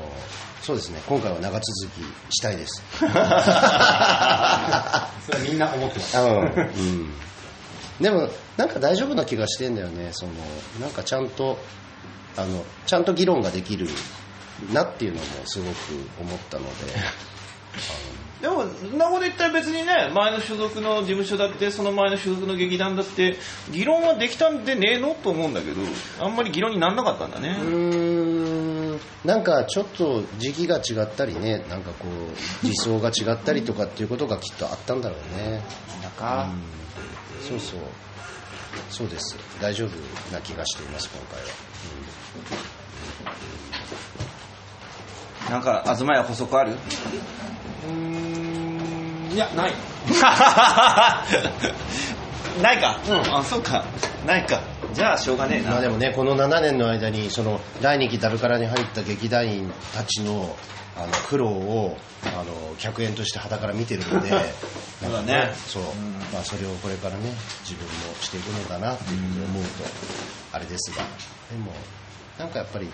[0.66, 1.00] そうですね。
[1.06, 2.82] 今回は長続きしたいです。
[2.98, 5.10] それは
[5.48, 6.18] みんな思ってます。
[6.18, 7.14] うん、うん、
[8.00, 10.08] でもなんか大丈夫な気がしてんだよね。
[10.10, 10.32] その
[10.80, 11.56] なんかちゃんと
[12.36, 13.86] あのちゃんと議論ができる
[14.72, 15.76] なっていうのもすごく
[16.20, 16.70] 思ったので
[18.40, 23.36] でもそんなこと言ったら別にね前の所属の事務所だってその前の所属の劇団だって
[23.70, 25.80] 議論はできたんでねえのと思うんだけど
[26.20, 27.56] あんまり議論にならなかったんだね。
[27.62, 29.00] うーん。
[29.24, 32.06] なんかちょっと時期が違ったりねなんかこ
[32.62, 35.62] う理想が違ったりとかっていうことがきっとあったんだろうね。
[36.02, 36.12] なん。
[36.12, 36.48] か
[37.48, 37.80] そうそう。
[38.90, 39.36] そうです。
[39.60, 39.90] 大丈夫
[40.32, 41.40] な気がしています今回
[45.46, 46.76] は、なんか東屋補足ある？
[49.36, 49.72] いやない。
[52.62, 52.98] ないか。
[53.06, 53.34] うん。
[53.36, 53.84] あそうか。
[54.26, 54.62] ないか。
[54.94, 55.72] じゃあしょうがねえな。
[55.72, 60.56] まあでもねこの7年の間にその第2期ダルカラに入った劇団員たちの
[60.96, 64.30] あの苦労をあの客演として肌から見てるので
[65.04, 65.52] そうだね。
[65.68, 65.82] そう、
[66.32, 67.30] まあ、それをこれからね
[67.62, 69.68] 自分もしていくのかなっていうふうに思うと
[70.54, 71.04] あれですが。
[71.50, 71.72] でも
[72.38, 72.88] なんかやっぱり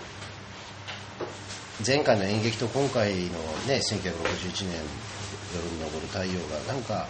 [1.87, 3.15] 前回の演劇と今回の
[3.65, 4.81] ね1961年
[5.53, 7.07] 夜に昇る太陽がなんかやっ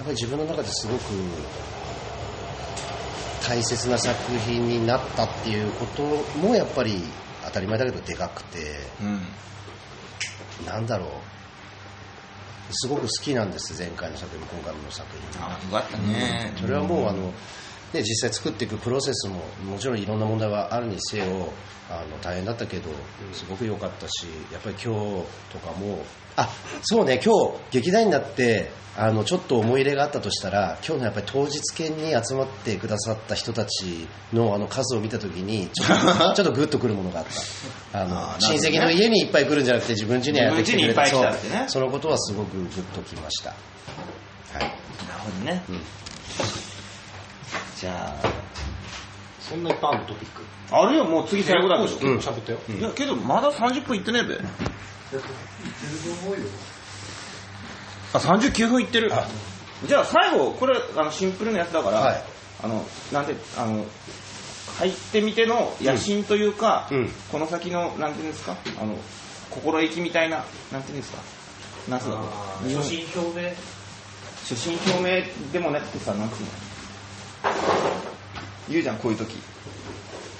[0.00, 1.00] ぱり自分の中ですごく
[3.46, 6.02] 大切な作品になったっていうこと
[6.38, 7.02] もやっぱり
[7.44, 8.58] 当たり前だけどでかくて
[9.00, 9.20] うん。
[10.66, 11.08] なんだろう。
[12.70, 15.46] すごく好きなんです前回の作品も今回の作品も。
[15.46, 16.52] あよかったね。
[16.60, 17.26] それはもうあの、
[17.92, 21.52] ね、実際作っていくプロセスももちろんいろんな問題はあるにせよ
[21.88, 22.90] あの大変だったけど
[23.32, 26.04] すごく良かったしやっぱり今日とかも
[26.36, 26.48] あ
[26.82, 37.26] そうね今日劇団になってあのちょっと思い入れがあったとしたら今日のやっぱり当日券に集まってくださった人たちのあの数を見た時にちょっと ちょっとグッとくるものがあっ
[37.92, 38.00] た。
[38.00, 38.36] あのね。
[38.40, 41.02] 親戚の家にいっぱい来るんじゃなくて自分家にやってきてくれた。
[41.02, 41.58] 自分家にいっぱい来たってね。
[41.60, 41.68] そう。
[41.68, 43.50] そのことはすごくグッときました。
[43.50, 43.54] は
[44.54, 44.60] い。
[44.60, 44.72] なる
[45.24, 45.62] ほどね、
[47.78, 48.14] じゃ
[49.40, 50.42] そんないっぱいあるのトピック？
[50.72, 54.38] ああるよもう次最後だけど、結構喋ったよ、いやけどまだ30分いってねえべ
[58.12, 59.10] あ39分いってる。
[59.86, 62.22] じゃあ最後これあのシンプルなやつだから、はい。
[62.64, 63.84] あのなんであの
[64.78, 67.10] 入ってみての野心というか、うん。
[67.30, 68.56] この先のなんていうんですか？
[68.80, 68.96] あの
[69.50, 71.18] 心意気みたいななんていうんですか？
[71.88, 72.16] なんつうの？
[72.66, 73.48] 日本初心表明？
[74.48, 76.48] 初心表明でもなくてさなんつうの？
[78.68, 79.36] 言うじゃんこういう時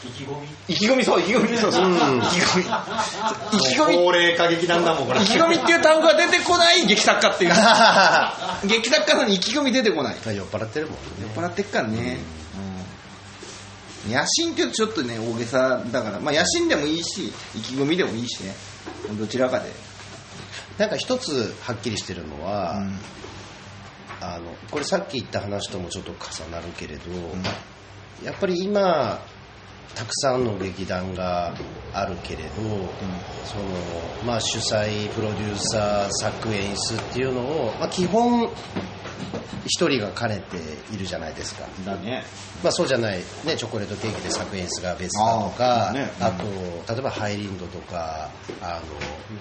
[0.06, 0.46] 意気込み？
[0.74, 1.56] 意気込みそう意気込み。
[1.58, 1.94] そうそう、うん。
[1.94, 2.64] 意気込み。
[2.64, 3.94] 意気込み。
[3.96, 5.22] 高齢化劇団だもんこれ。
[5.22, 7.50] 意気込みっていう単語が出てこない劇作家っていう。
[8.66, 10.16] 劇作家なのに意気込み出てこない。
[10.24, 11.00] 酔っ払ってるもんね。
[11.20, 12.18] 酔っ払ってっからね、
[14.06, 16.20] うん、野心ってちょっとね大げさだから。
[16.20, 18.54] まあ野心でもいいし意気込みでもいいしね。
[19.18, 19.70] どちらかで、
[20.78, 22.98] なんか一つはっきりしてるのは、うん。
[24.18, 27.02] あのこれさっき言った話ともちょっと重なるけれど、
[28.24, 29.20] やっぱり今
[29.94, 31.54] たくさんの劇団が
[31.92, 32.50] あるけれど、
[33.44, 33.64] その
[34.26, 38.50] まあ、主催プロデューサー作演出っていうのを、まあ、基本
[39.66, 40.56] 一人が兼ねて
[40.94, 42.24] いるじゃないですか、だね。
[42.62, 46.44] まあ、そうじゃない、ね、チョコレートケーキで作演出が別だとかあーねあと
[46.92, 48.30] 例えばハイリンドとか
[48.62, 48.82] あの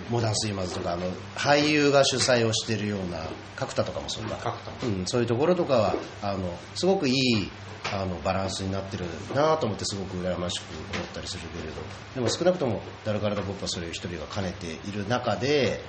[0.09, 3.25] モダンスイマーズとかあの俳優が主催をしているような
[3.55, 4.37] 角田とかもそうだ、
[4.83, 7.49] うん、そういうところとかはあのすごくいい
[7.93, 9.05] あのバランスになってる
[9.36, 10.63] なと思ってすごく羨ましく
[10.95, 11.81] 思ったりするけれど。
[12.15, 15.81] でも少なくともダルカラダ・ポップはそれを一人が兼ねている中で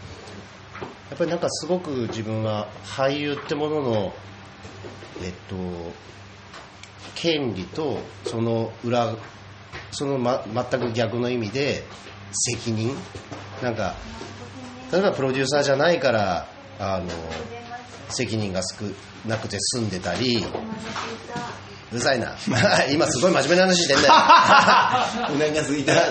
[1.09, 4.15] やっぱりなんかすごく自分は俳優ってものの
[5.23, 5.57] えっと
[7.15, 9.15] 権利とその裏
[9.91, 11.85] その、ま、全く逆の意味で
[12.33, 12.95] 責任。
[13.63, 13.95] なんか
[14.93, 16.47] 例えばプロデューサーじゃないから
[16.79, 17.09] あの
[18.09, 18.85] 責任が少
[19.27, 20.45] なくて済んでたり
[21.93, 22.35] うるさいな。
[22.91, 24.15] 今すごい真面目な話してんだよ。
[25.35, 26.05] うなぎが過ぎたっつっ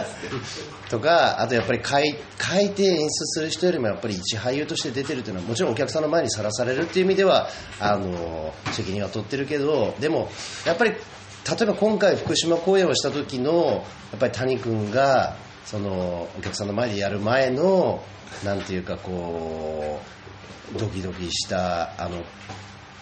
[0.70, 0.76] て。
[0.90, 7.50] とかあとやっぱり書い書いて演出する人よりもやっぱり一俳優として出てるっていうのはもちろんお客さんの前にさらされるっていう意味では
[7.80, 10.30] あの責任は取ってるけどでも
[10.66, 10.98] やっぱり例
[11.62, 18.04] えば今回福島公演をした時のやっぱり谷君がそのお客さんの前でやる前の
[18.44, 20.00] なんていうかこ
[20.76, 22.24] うドキドキしたあの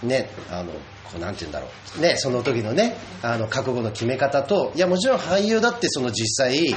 [0.02, 0.72] ねあの
[1.04, 2.02] こうなんて言うんだろう。
[2.02, 6.76] ねその時のねあの覚悟の決め方といやもちろん俳優だってその実際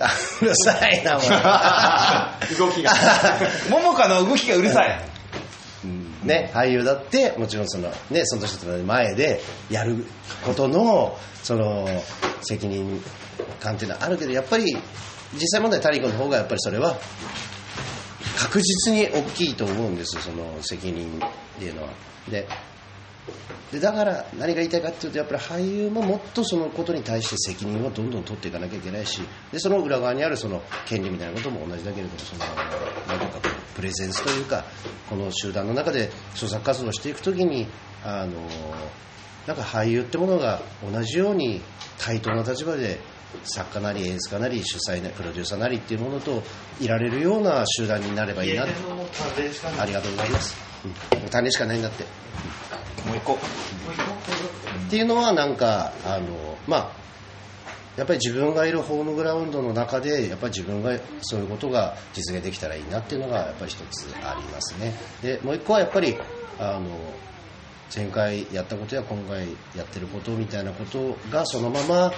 [0.00, 0.08] あ
[0.40, 1.28] うるさいな、お前
[2.56, 2.92] 動きが。
[3.68, 5.10] 桃花の動きがうるさい。
[6.24, 10.04] ね、俳優だって、もちろんその、ね、その人の前でやる
[10.44, 11.88] ことの、その、
[12.42, 13.02] 責任
[13.60, 14.76] 感っていうのはあるけど、やっぱり、
[15.34, 16.98] 実際問題、タリコの方がやっぱりそれは、
[18.36, 21.88] 確実に大きいと思うんですよ、その責任っていうのは。
[22.28, 22.46] で、
[23.72, 29.22] でだから何が言いたいかっていうとやっぱり俳優ももっとそのことに対して責任をどんどん取っていかなきゃいけないし
[29.52, 33.30] でその裏側にあるその権利みたいなことも同じだけれどもそのなん
[33.76, 34.64] プレゼンスというか
[35.08, 37.68] この集団の中で創作活動をしていくときに
[38.04, 38.32] あの
[39.46, 41.60] なんか俳優ってものが同じように
[41.98, 42.98] 対等な立場で
[43.44, 46.42] 作家なり演出家なり主催なプロデューサーなりっていうものと
[46.80, 48.66] いられるような集団になればいいなあ
[49.86, 50.56] りがとうございます、
[51.22, 52.04] うん、種しかないんだって
[53.06, 53.34] もう一個。
[53.34, 53.36] っ
[54.90, 57.00] ていうのはなんかあのまあ
[57.96, 64.94] やっぱり自分がいるホームグラウンドの中でやっぱり自分がそういうことが実現できたらいいなっていうのがやっぱり一つありますね。
[65.22, 66.16] でもう一個はやっぱり
[66.58, 66.88] あの
[67.94, 72.12] 前回やったことや今回やってることみたいなことがそのまま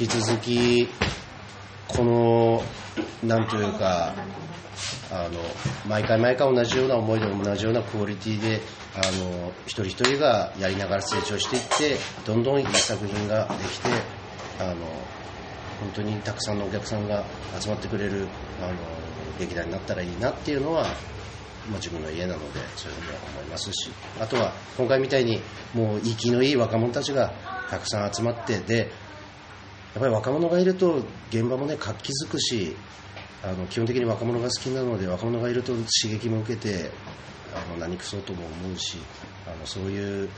[0.00, 0.88] 引き続き
[1.88, 2.62] この
[3.22, 4.14] なんというか
[5.10, 5.40] あの
[5.88, 8.60] 毎回毎回同じような思いで同じようなクオリティで
[8.94, 13.88] あの一人一人がやりながら成長していってどんどんいい作品ができて
[14.60, 14.76] あの
[15.80, 17.24] 本当にたくさんのお客さんが
[17.58, 18.26] 集まってくれる
[18.62, 18.74] あの
[19.38, 20.90] 劇団になったらいいなっていうのは、まあ、
[21.76, 25.40] 自分の家なのでそういうふうには思いますしあとは今回みたいに
[25.74, 27.32] もう息のいい若者たちが
[27.70, 28.90] たくさん集まってで
[29.94, 32.76] やっぱり若者がいると現場もね活気づくし
[33.42, 35.84] あの基本的に若者が好きなので若者がいると刺
[36.16, 36.90] 激も受けて
[37.54, 38.98] あの何くそとも思うし
[39.46, 40.28] あのそういううん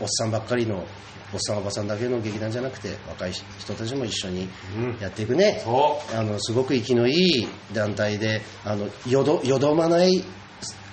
[0.00, 0.84] おっさんばっかりの
[1.32, 4.48] おっさんおばさんだけの劇団じゃなくて若い人たちも一緒に
[5.00, 5.62] やっていくね、
[6.14, 10.22] あのすごく息のいい団体であのよどよどまない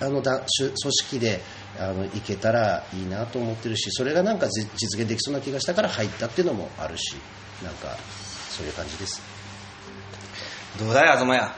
[0.00, 1.40] あのだ組織で
[1.78, 7.16] あのいけたらいいなと思ってるしそれがなんかじ実現できそうな気がしたから入ったっていうのもあるし
[7.64, 7.96] なんか
[8.50, 9.22] そういう感じです。
[10.78, 11.54] どうだよ 東屋？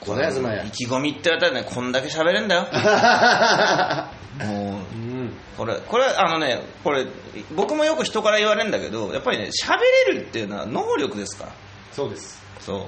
[0.00, 0.64] これ東屋？
[0.64, 2.66] 意気込みって言われたらねこんだけ喋れんだよ。
[4.44, 4.84] もう
[5.56, 7.06] これこれあのねこれ
[7.54, 9.78] 僕もよく人から言われるんだけどやっぱりね喋
[10.08, 11.52] れるっていうのは能力ですから。
[11.92, 12.42] そうです。
[12.60, 12.86] そう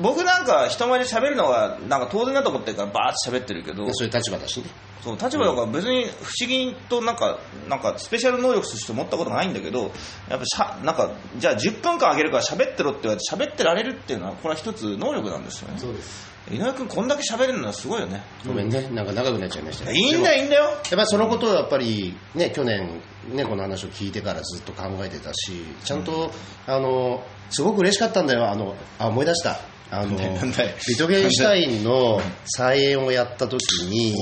[0.00, 4.66] 僕なんか人前で喋るのがなんか当然だと思ってるからバーッと喋ってるけどでそういう立場だしね。
[5.02, 7.38] そう立場だから別に不思議となんか
[7.68, 9.92] なんかスペシャル能力として持ったことがないんだけど
[10.28, 15.78] やっぱしゃなんかじゃあ10分間あげるから喋ってろって言われて喋ってられるっていうのはこれは一つ能力なんですよね。
[15.78, 16.28] そうです。
[16.50, 18.22] 井上君こんだけ喋れるのはすごいよね。
[18.46, 18.88] ごめんね。
[18.88, 19.84] なんか長くなっちゃいました。
[19.84, 20.64] ねいいんだよいいんだよ。
[20.64, 25.52] やっぱりそのことをやっぱりね去年ねこの話を聞いてからずっと考えてたし
[25.84, 26.32] ちゃんと、
[26.66, 29.60] あのすごく嬉しかったんだよあのあ思い出した
[29.90, 30.74] あのなんだい。
[30.86, 34.14] ビトゲンシュタインの再演をやった時に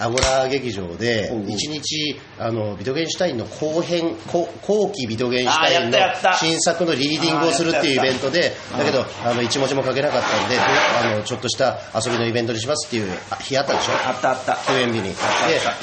[0.00, 5.98] アゴラ劇場で一日あのビトゲンシュタインの後編後後期ビトゲンシュタインの
[6.38, 13.92] 新作のリーディングをするっていうイベントでだけどあの一文字も書けなかったんであのちょっとした遊びのイベントにしますっていうあ日あったでしょ？
[14.08, 14.56] あったあった。
[14.66, 15.08] 休園日に。
[15.10, 15.14] で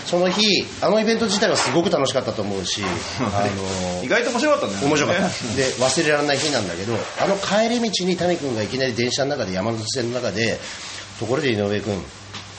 [0.08, 2.82] その日あのイベント自体はすごく楽しかったと思うし
[3.20, 3.46] あ
[4.00, 4.74] の 意外と面白かったね。
[4.84, 5.22] 面白かった。
[5.56, 10.60] で忘れられない日なんだけどあの帰り道に谷君がいきなり電車の中で山手線の中で
[11.20, 12.04] ところで井上君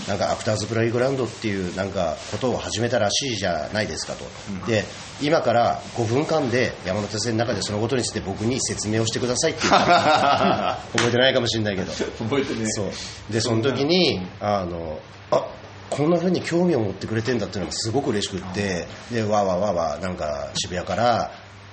[0.08, 4.24] なんかアクターズプライグラウンドっていうなんかことを始めたらしいじゃないですかと、
[4.66, 4.84] で
[5.20, 11.92] 今から5分間で山手線の中でそのことについて僕に説明をしてくださいって言った覚えてないかもしれないけど。
[11.92, 12.90] 覚えてねそう。
[13.30, 14.98] でその時にあの
[15.30, 15.46] あ
[15.90, 18.86] こんな風に興味を持ってくれてんだっていうのがすごく嬉しくって。
[19.12, 21.30] でわーわーわーわーなんか渋谷から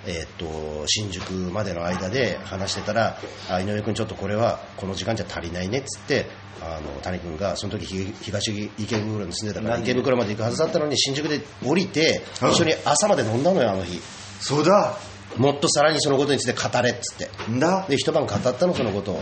[0.08, 3.18] えーっと新宿までの間で話してたら
[3.50, 6.28] あ井上君ちょっとこれはこの時間じゃ足りないねっつって
[6.62, 14.00] あの谷君がその時ひ東池袋に住んでたから池袋まで行くはずだったのに新宿で降りて一緒に朝まで飲んだのよあの日。
[14.40, 14.98] そうだ。
[15.38, 17.52] もっとさらにそのことについて語れっつって。
[17.52, 17.86] んだ？
[17.90, 19.20] で一晩語ったのそのことを。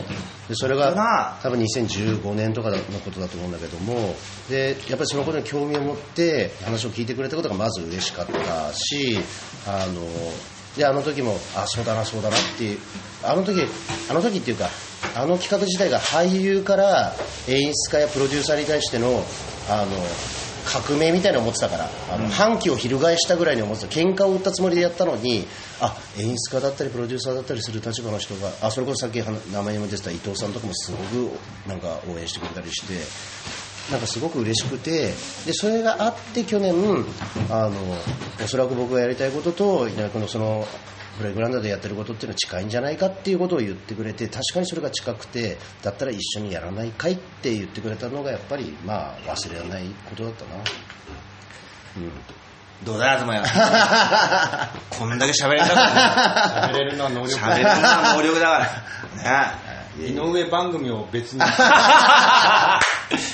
[0.47, 4.15] でそれが多分2015年とかのことだと思うんだけども。
[4.47, 9.17] でやっぱりそのことに興味を持って話を聞いてくれたことがまず嬉しかったし
[9.65, 10.01] あの
[10.78, 12.80] であの時もあそうだなそうだなっていう
[13.24, 13.61] あの時
[14.09, 14.69] あの時っていうか
[15.15, 17.13] あの企画自体が俳優から
[17.47, 19.24] 演出家やプロデューサーに対しての
[19.69, 19.91] あの
[20.65, 23.88] 革命みたいなのを思ってたからあの反旗を翻したぐらいに思ってた。
[23.93, 25.45] 喧嘩を売ったつもりでやったのに
[25.82, 31.32] あ演出家だったりプロデューサーだったりする立場の人があそれこそさっきは名前も出てた伊藤さんとかもすごく
[31.67, 32.93] なんか応援してくれたりして
[33.91, 35.07] なんかすごく嬉しくて
[35.45, 36.73] でそれがあって去年
[37.49, 37.77] あの
[38.43, 40.65] おそらく僕がやりたいことと稲君のその
[41.17, 50.63] プレイグラウンドでやってることっていうのは近いんじゃないかっていうことを言ってくれて確かにそれが近くてだったら一緒にやらないかいって言ってくれたのがやっぱりまあ忘れられないことだったな。
[52.84, 58.57] どうだ東や こんだけ喋れたから喋れるのは能力喋れるのは能力だか
[59.23, 59.47] ら。
[59.51, 59.73] ね。
[59.99, 61.39] 井上番組を別に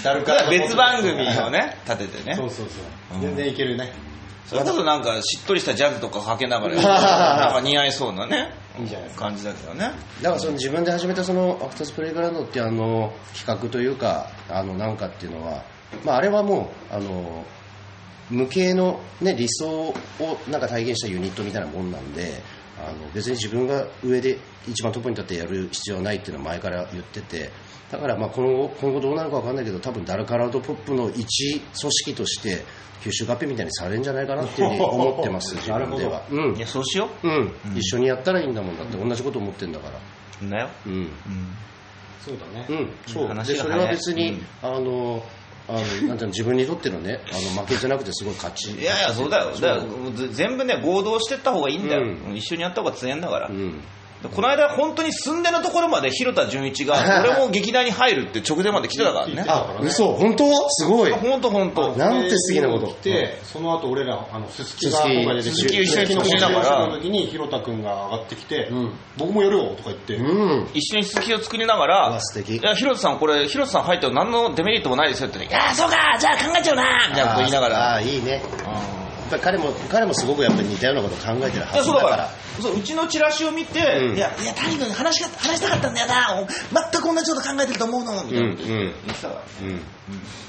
[0.04, 2.36] ダルカラ別番組をね立ててね。
[2.36, 3.22] そうそうそう。
[3.22, 3.92] 全然いけるね。
[4.46, 8.52] それこそなんかしっとりしたジャズとかかけながらなんか似合いそうなね。
[8.80, 9.26] いいじゃないですか。
[9.26, 9.92] 感じだけどね。
[10.22, 15.64] だからその自分で始めたそのアクターズプレイグラウンドってあの企画というかあのなんかっていうのは、
[16.04, 17.46] まあ、あれはもうあの
[18.32, 19.96] 無形の、ね、理想を
[20.50, 22.42] なんか体現したユニットみたいなもんなんで
[22.80, 27.52] あの別に自分が上で一番トップに立ってやる必要はないっていうのは前から言ってて
[27.92, 32.64] だからまあ今後今後どうなるか分かんないけど多分ダルカラードポップの一組織として
[33.02, 36.22] 吸収合併みたいにされるんじゃないかなっていうふうに思ってます 自分では。
[36.30, 36.56] うん。
[36.56, 37.28] いやそうしよう。
[37.28, 40.48] ん、一緒にやったらいいんだもんだって同じこと思ってんだから。
[40.48, 40.70] うだよ。
[40.86, 41.10] うん。
[42.22, 42.66] そうだね。
[42.70, 43.46] うん、そう。
[43.46, 44.46] でそれは別に、うん。
[44.62, 45.24] あの
[45.70, 48.72] あのなんていうの自分にとってのねあの負けじゃなくてすごい勝ち。
[48.72, 49.52] いやいやそうだよ。
[49.52, 49.80] だ
[50.32, 53.82] 全部ね合同してった方がいいんだよ、うん一緒にやった方が強いんだから、うん
[54.28, 59.46] この間本当に寸出のところまで広田純一が俺も劇団に入るって直前まで来てたからね。
[59.48, 60.14] あ嘘。
[60.14, 61.12] 本当すごい。
[61.12, 61.96] 本当本当。
[61.96, 62.88] なんて素敵なこと。
[62.88, 66.88] 来て、その後俺ら、あの、すすきがすすき今回出てすすきを一緒にすすきの作りながら。
[66.88, 68.94] の時に、ひろたくんが上がってきて、ん。
[69.18, 70.68] 僕もやるよとか言って、うん。
[70.74, 72.58] 一緒に続きを作りながうらわ素敵。
[72.58, 77.94] いや広田さんこれ広田さん入っても何のデメリットもないですよって言っていやそうかじゃあ考えちゃうなみたいなこと言いながあら。
[77.96, 78.32] あいいね。
[78.34, 78.42] やっ
[79.30, 82.30] ぱり彼も彼もすごくやっぱり似たようなことを考えてるいはやそうだかずだからら
[82.62, 84.16] そううちのチラシを見て、うん。
[84.16, 86.48] いやいや谷君話が話したかったんだよな。
[86.92, 88.24] 全く同じこと考えてると思うの。
[88.24, 88.78] みたいなことうんうん。
[88.78, 89.82] 言ってたからうん。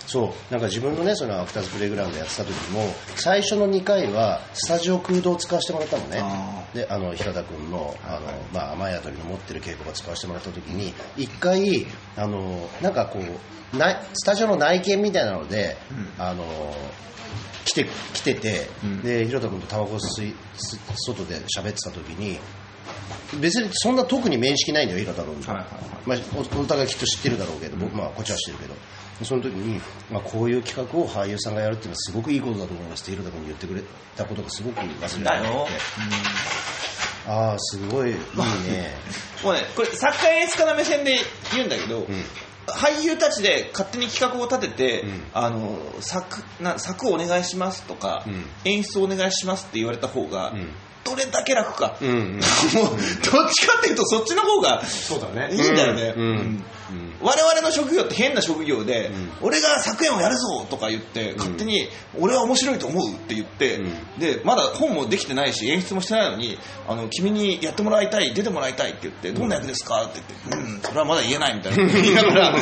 [0.06, 0.52] そう。
[0.52, 6.20] なんか自分のねそのアクターズプレイグラウンドやってた時も最初の2回はスタジオ空洞を使わせてもらったのね。
[6.22, 11.86] あであの平田君のあの、まあ、雨宿りの持ってる稽古場使わせてもらった時に1回
[12.16, 15.76] あのなんかこうなスタジオの内見みたいなので、
[16.18, 16.44] あの
[17.64, 19.02] 来て来てて、うん。
[19.02, 22.38] で広田君とタバコ吸い吸外で喋ってた時に
[23.40, 25.44] 別にそんな特に面識ないんだよ、映画太郎に。
[25.44, 25.66] はいはい
[26.06, 29.80] まあ、おお互いきっと知ってるだろうけど、僕まあこっちは知ってるけど、その時に、
[30.10, 33.82] まあ、こういう企画を俳優さんがやるっていうのはすごくいいことだと思いますって、昼太郎に言ってくれ
[34.16, 35.72] たことがすごく忘れられなくて、
[37.28, 38.94] ああ、すごいいいね。
[39.44, 41.20] もうね、これ作家演出家の目線で
[41.52, 42.06] 言うんだけど、
[42.66, 45.22] 俳優たちで勝手に企画を立てて、うん。
[45.34, 48.44] あの作な作をお願いしますとか、うん。
[48.64, 50.68] 演出をお願いしますって言われた方が、うん。
[51.04, 52.40] どれだけ楽か、うんうん。
[52.74, 52.96] もう
[53.32, 55.54] どっちかっていうとそっちの方がそうだね。
[55.54, 56.14] いいんだよね、
[56.90, 57.26] うん。
[57.26, 59.12] 我々の職業って変な職業で、ん。
[59.40, 61.88] 俺が作演をやるぞとか言って、勝手に
[62.18, 64.18] 俺は面白いと思うって言って、うん。
[64.18, 70.20] でまだ本もできてないし演出もしてないのにあの君にやってもらいたい出てもらいたいって言って、どんな役ですかって
[70.50, 71.86] 言ってうんそれはまだ言えないみたいな。
[71.86, 72.60] 言いながらなんかね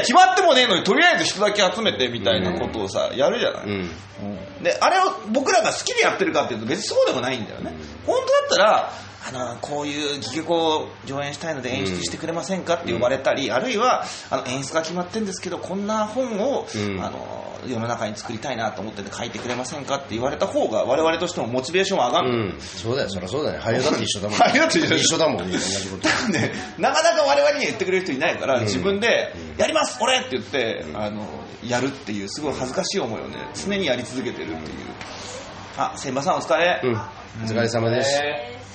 [0.00, 3.66] 決まってもねえのにとりあえず人だけ集めてみたいなことをさやるじゃない、
[4.62, 5.02] であれを
[5.32, 7.72] 僕らが好きでやってるかっていうと別にそうでもないんだよね、
[8.06, 8.92] 本当だったら
[9.28, 17.00] あのこういう戯曲を上演したいので演出してくれませんかって呼ばれたり、あるいはあの演出が決まってるんですけどこんな本を、うん。
[17.00, 23.60] あの世の中に作りたいなと思ってて書いてくれませんかって言われた方が我々としてもモチベーションは上がる、うん、そうだよ、そりゃそうだよ。
[23.60, 24.38] 俳優だって一緒だもん。
[24.38, 26.08] 俳優だって一緒だもん、同じこと。
[26.32, 31.26] ね、なかなか我々には言ってくれる人いないから、自分で「やります俺!」って言って、あの
[31.66, 34.60] やるっていうすごい恥ずかしい思いをね常にやり続けてるっていう。
[35.78, 36.98] あ千葉さんお疲れ、うん、お
[37.46, 38.18] 疲れ様です。
[38.22, 38.65] え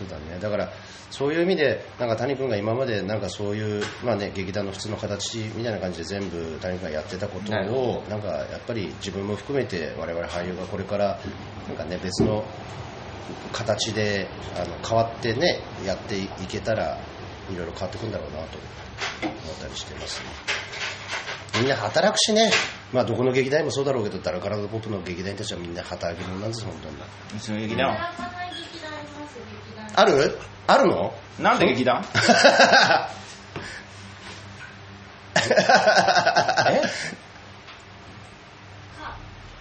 [0.00, 0.38] そうだね。
[0.40, 0.72] だから、
[1.10, 11.20] そういう意味で、なんか谷君が今まで、なんかそういう、まあね、劇団の普通の形みたいな感じで全部谷君がやってたことを、なんかやっぱり自分も含めて、我々俳優がこれから、
[11.68, 12.44] なんかね、別の
[13.52, 14.26] 形で
[14.56, 16.98] あの変わってね、やっていけたら、
[17.52, 18.58] いろいろ変わってくんだろうなと
[19.22, 20.22] 思ったりしてます、
[21.58, 22.50] みんな働くしね、
[22.92, 26.96] まあどこの劇団もそうだろうけど、ダラカラドポップの劇団たちはみんな働き者なんです、本当に。
[27.36, 27.98] うちの劇団
[29.96, 30.38] ある？
[30.66, 31.12] あるの？
[31.38, 32.04] なんで劇団？
[35.36, 36.82] え？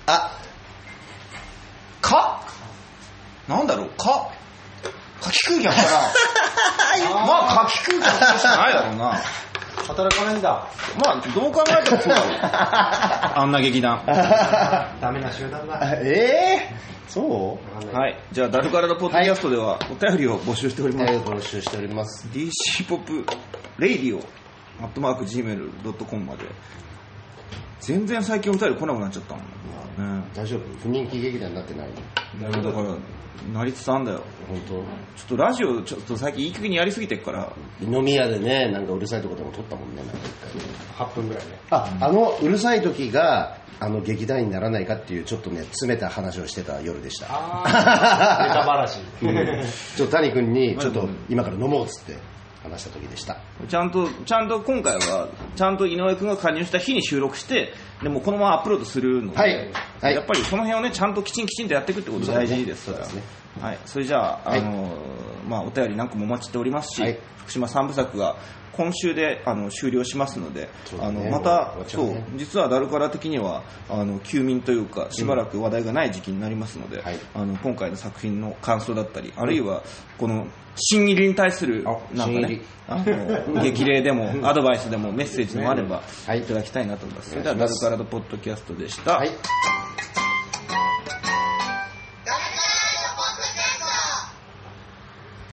[0.08, 0.32] あ、
[2.02, 2.42] か？
[3.48, 3.90] なんだろう？
[3.92, 4.30] か？
[5.22, 5.90] 夏季空気あったな
[7.26, 9.12] まあ夏季空気あったしかないだろうな。
[9.14, 9.18] ー
[9.88, 10.68] 働かないんだ。
[11.04, 12.40] まあどう考えてもそうだろう
[13.42, 14.02] あんな劇団。
[15.02, 15.80] ダメな集団だ。
[16.02, 16.49] えー、
[17.07, 17.57] そ
[17.91, 17.95] う？
[17.95, 18.17] はい。
[18.32, 22.28] じゃあダルカラのポッドキャストではお便りを募集しております、えー、募集しております。
[22.34, 23.26] DC ポップ
[23.78, 24.20] レイディオ
[24.84, 26.45] アットマーク Gmail.com まで。
[27.80, 29.43] 全然最近お便り来なくなっちゃったもん
[30.00, 30.62] ね大丈夫？
[30.82, 31.89] 不人気劇団になってない？
[32.64, 32.95] だから
[33.54, 34.22] なりつつあんだよ。
[34.47, 34.84] 本ちょっ
[35.30, 37.52] とラジオちょっと最近いい加減にやりすぎてっから。
[37.80, 40.56] 当飲み屋でね、なんかうるさいとこでも撮ったもんね、なんか一回。
[40.56, 40.62] ね
[40.97, 41.60] 8分ぐらいね。
[41.70, 47.28] あ、あのうるさい時が、あの劇団員にならないかっていうちょっとね、詰めた話をしてた夜でした。
[47.30, 49.00] ああ ネタばらし。
[49.22, 49.36] うん。
[49.95, 52.18] ちょっと谷君に、ちょっと今から飲もうっつって
[52.64, 53.38] 話した時でした。
[53.68, 59.72] ちゃんとちゃんと今回はちゃんと井上君が加入した日に収録してでもこのままアップロードするので、はい。
[60.01, 60.16] はい。
[60.16, 63.05] やっぱりその辺をねちゃんときちんきちんとやっていくってことが大事ですから。
[63.05, 63.39] そうですね。
[63.62, 64.60] はい、それじゃあ、はい。
[64.60, 64.97] あの
[65.47, 67.20] まあ、お便り何個もお待ちしておりますし、はい。
[67.38, 68.38] 福島三部作が
[68.80, 70.70] 今週であの終了しますので、ね。
[71.02, 77.20] あのまた終わっちゃそううね実はダルカラ的にはあの休眠というかしばらく話題がない時期になりますので、はい。
[77.34, 79.84] あの今回の作品の感想だったり、あるいは
[80.18, 86.40] この新入りに対するあなんかねあの激励でもアドバイスでもメッセージでもあればはい。
[86.40, 87.32] いただきたいなと思います。
[87.32, 89.18] それではダルカラドポッドキャストでした。
[89.18, 89.32] はい。